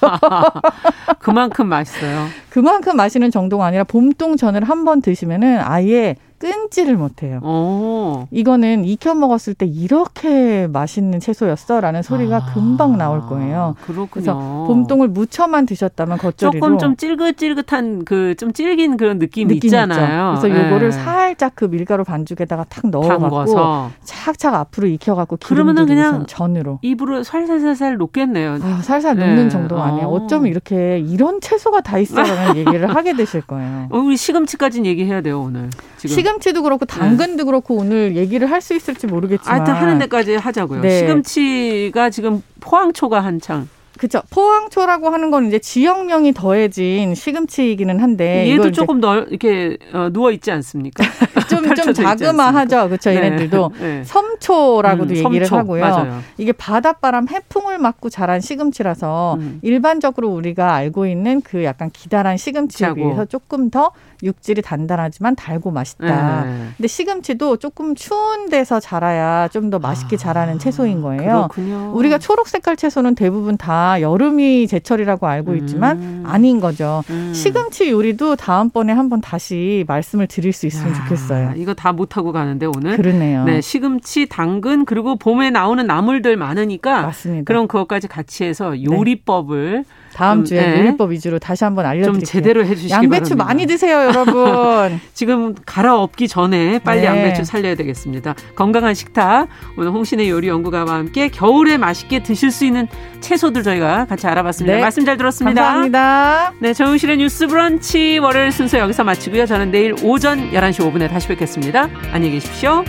[1.20, 2.28] 그만큼 맛있어요.
[2.49, 7.40] 그만큼 마시는 정도가 아니라 봄동 전을 한 번 드시면은 아예 끊지를 못해요.
[7.44, 8.28] 오.
[8.32, 12.54] 이거는 익혀 먹었을 때 이렇게 맛있는 채소였어라는 소리가 아.
[12.54, 13.76] 금방 나올 거예요.
[13.86, 14.08] 그렇군요.
[14.10, 14.34] 그래서
[14.68, 20.36] 봄동을 무쳐만 드셨다면 겉절이로 조금 좀 찔긋찔긋한 그 좀 질긴 그런 느낌이 느낌 있잖아요.
[20.36, 20.42] 있죠.
[20.48, 20.98] 그래서 요거를 네.
[20.98, 28.60] 살짝 그 밀가루 반죽에다가 탁 넣어갖고 착착 앞으로 익혀갖고 그러면은 그냥 전으로 입으로 살살살살 녹겠네요.
[28.62, 29.50] 아, 살살 녹는 네.
[29.50, 30.08] 정도가 아니에요.
[30.08, 30.12] 어.
[30.12, 33.88] 어쩌면 이렇게 이런 채소가 다 있어라는 얘기를 하게 되실 거예요.
[33.90, 35.70] 어, 우리 시금치까지는 얘기해야 돼요 오늘.
[35.98, 36.16] 지금.
[36.30, 37.44] 시금치도 그렇고 당근도 네.
[37.44, 40.82] 그렇고 오늘 얘기를 할 수 있을지 모르겠지만 하여튼 하는 데까지 하자고요.
[40.82, 41.00] 네.
[41.00, 44.22] 시금치가 지금 포항초가 한창 그렇죠.
[44.30, 50.52] 포항초라고 하는 건 이제 지역명이 더해진 시금치이기는 한데 얘도 조금 널 이렇게 어, 누워 있지
[50.52, 51.04] 않습니까?
[51.50, 52.88] 좀 좀 자그마하죠.
[52.88, 53.10] 그렇죠.
[53.12, 53.16] 네.
[53.18, 54.04] 얘네들도 네.
[54.06, 55.58] 섬초라고도 음, 얘기를 섬초.
[55.58, 55.82] 하고요.
[55.82, 56.20] 맞아요.
[56.38, 59.60] 이게 바닷바람 해풍을 맞고 자란 시금치라서 음.
[59.64, 63.92] 일반적으로 우리가 알고 있는 그 약간 기다란 시금치에 비해서 조금 더
[64.24, 66.43] 육질이 단단하지만 달고 맛있다.
[66.45, 66.67] 네.
[66.76, 71.47] 근데 시금치도 조금 추운 데서 자라야 좀 더 맛있게 아, 자라는 채소인 거예요.
[71.51, 71.91] 그렇군요.
[71.93, 76.24] 우리가 초록 색깔 채소는 대부분 다 여름이 제철이라고 알고 있지만 음.
[76.26, 77.03] 아닌 거죠.
[77.11, 77.32] 음.
[77.36, 81.53] 시금치 요리도 다음번에 한번 다시 말씀을 드릴 수 있으면 아, 좋겠어요.
[81.57, 82.97] 이거 다 못하고 가는데 오늘.
[82.97, 83.45] 그러네요.
[83.45, 87.43] 네, 시금치, 당근 그리고 봄에 나오는 나물들 많으니까 맞습니다.
[87.45, 90.09] 그럼 그것까지 같이 해서 요리법을 네.
[90.20, 90.80] 다음 주에 네.
[90.80, 92.20] 요리법 위주로 다시 한번 알려드릴게요.
[92.20, 93.45] 좀 제대로 해주시기 양배추 바랍니다.
[93.45, 94.99] 많이 드세요, 여러분.
[95.13, 97.07] 지금 갈아엎기 전에 빨리 네.
[97.07, 98.36] 양배추 살려야 되겠습니다.
[98.53, 99.47] 건강한 식탁
[99.78, 102.89] 오늘 홍신의 요리 연구가와 함께 겨울에 맛있게 드실 수 있는
[103.22, 104.76] 채소들 저희가 같이 알아봤습니다.
[104.76, 104.82] 네.
[104.82, 105.61] 말씀 잘 들었습니다.
[105.61, 106.53] 감사합니다.
[106.59, 109.45] 네, 정우실의 뉴스 브런치 월요일 순서 여기서 마치고요.
[109.45, 111.88] 저는 내일 오전 11시 5분에 다시 뵙겠습니다.
[112.11, 112.84] 안녕히 계십시오.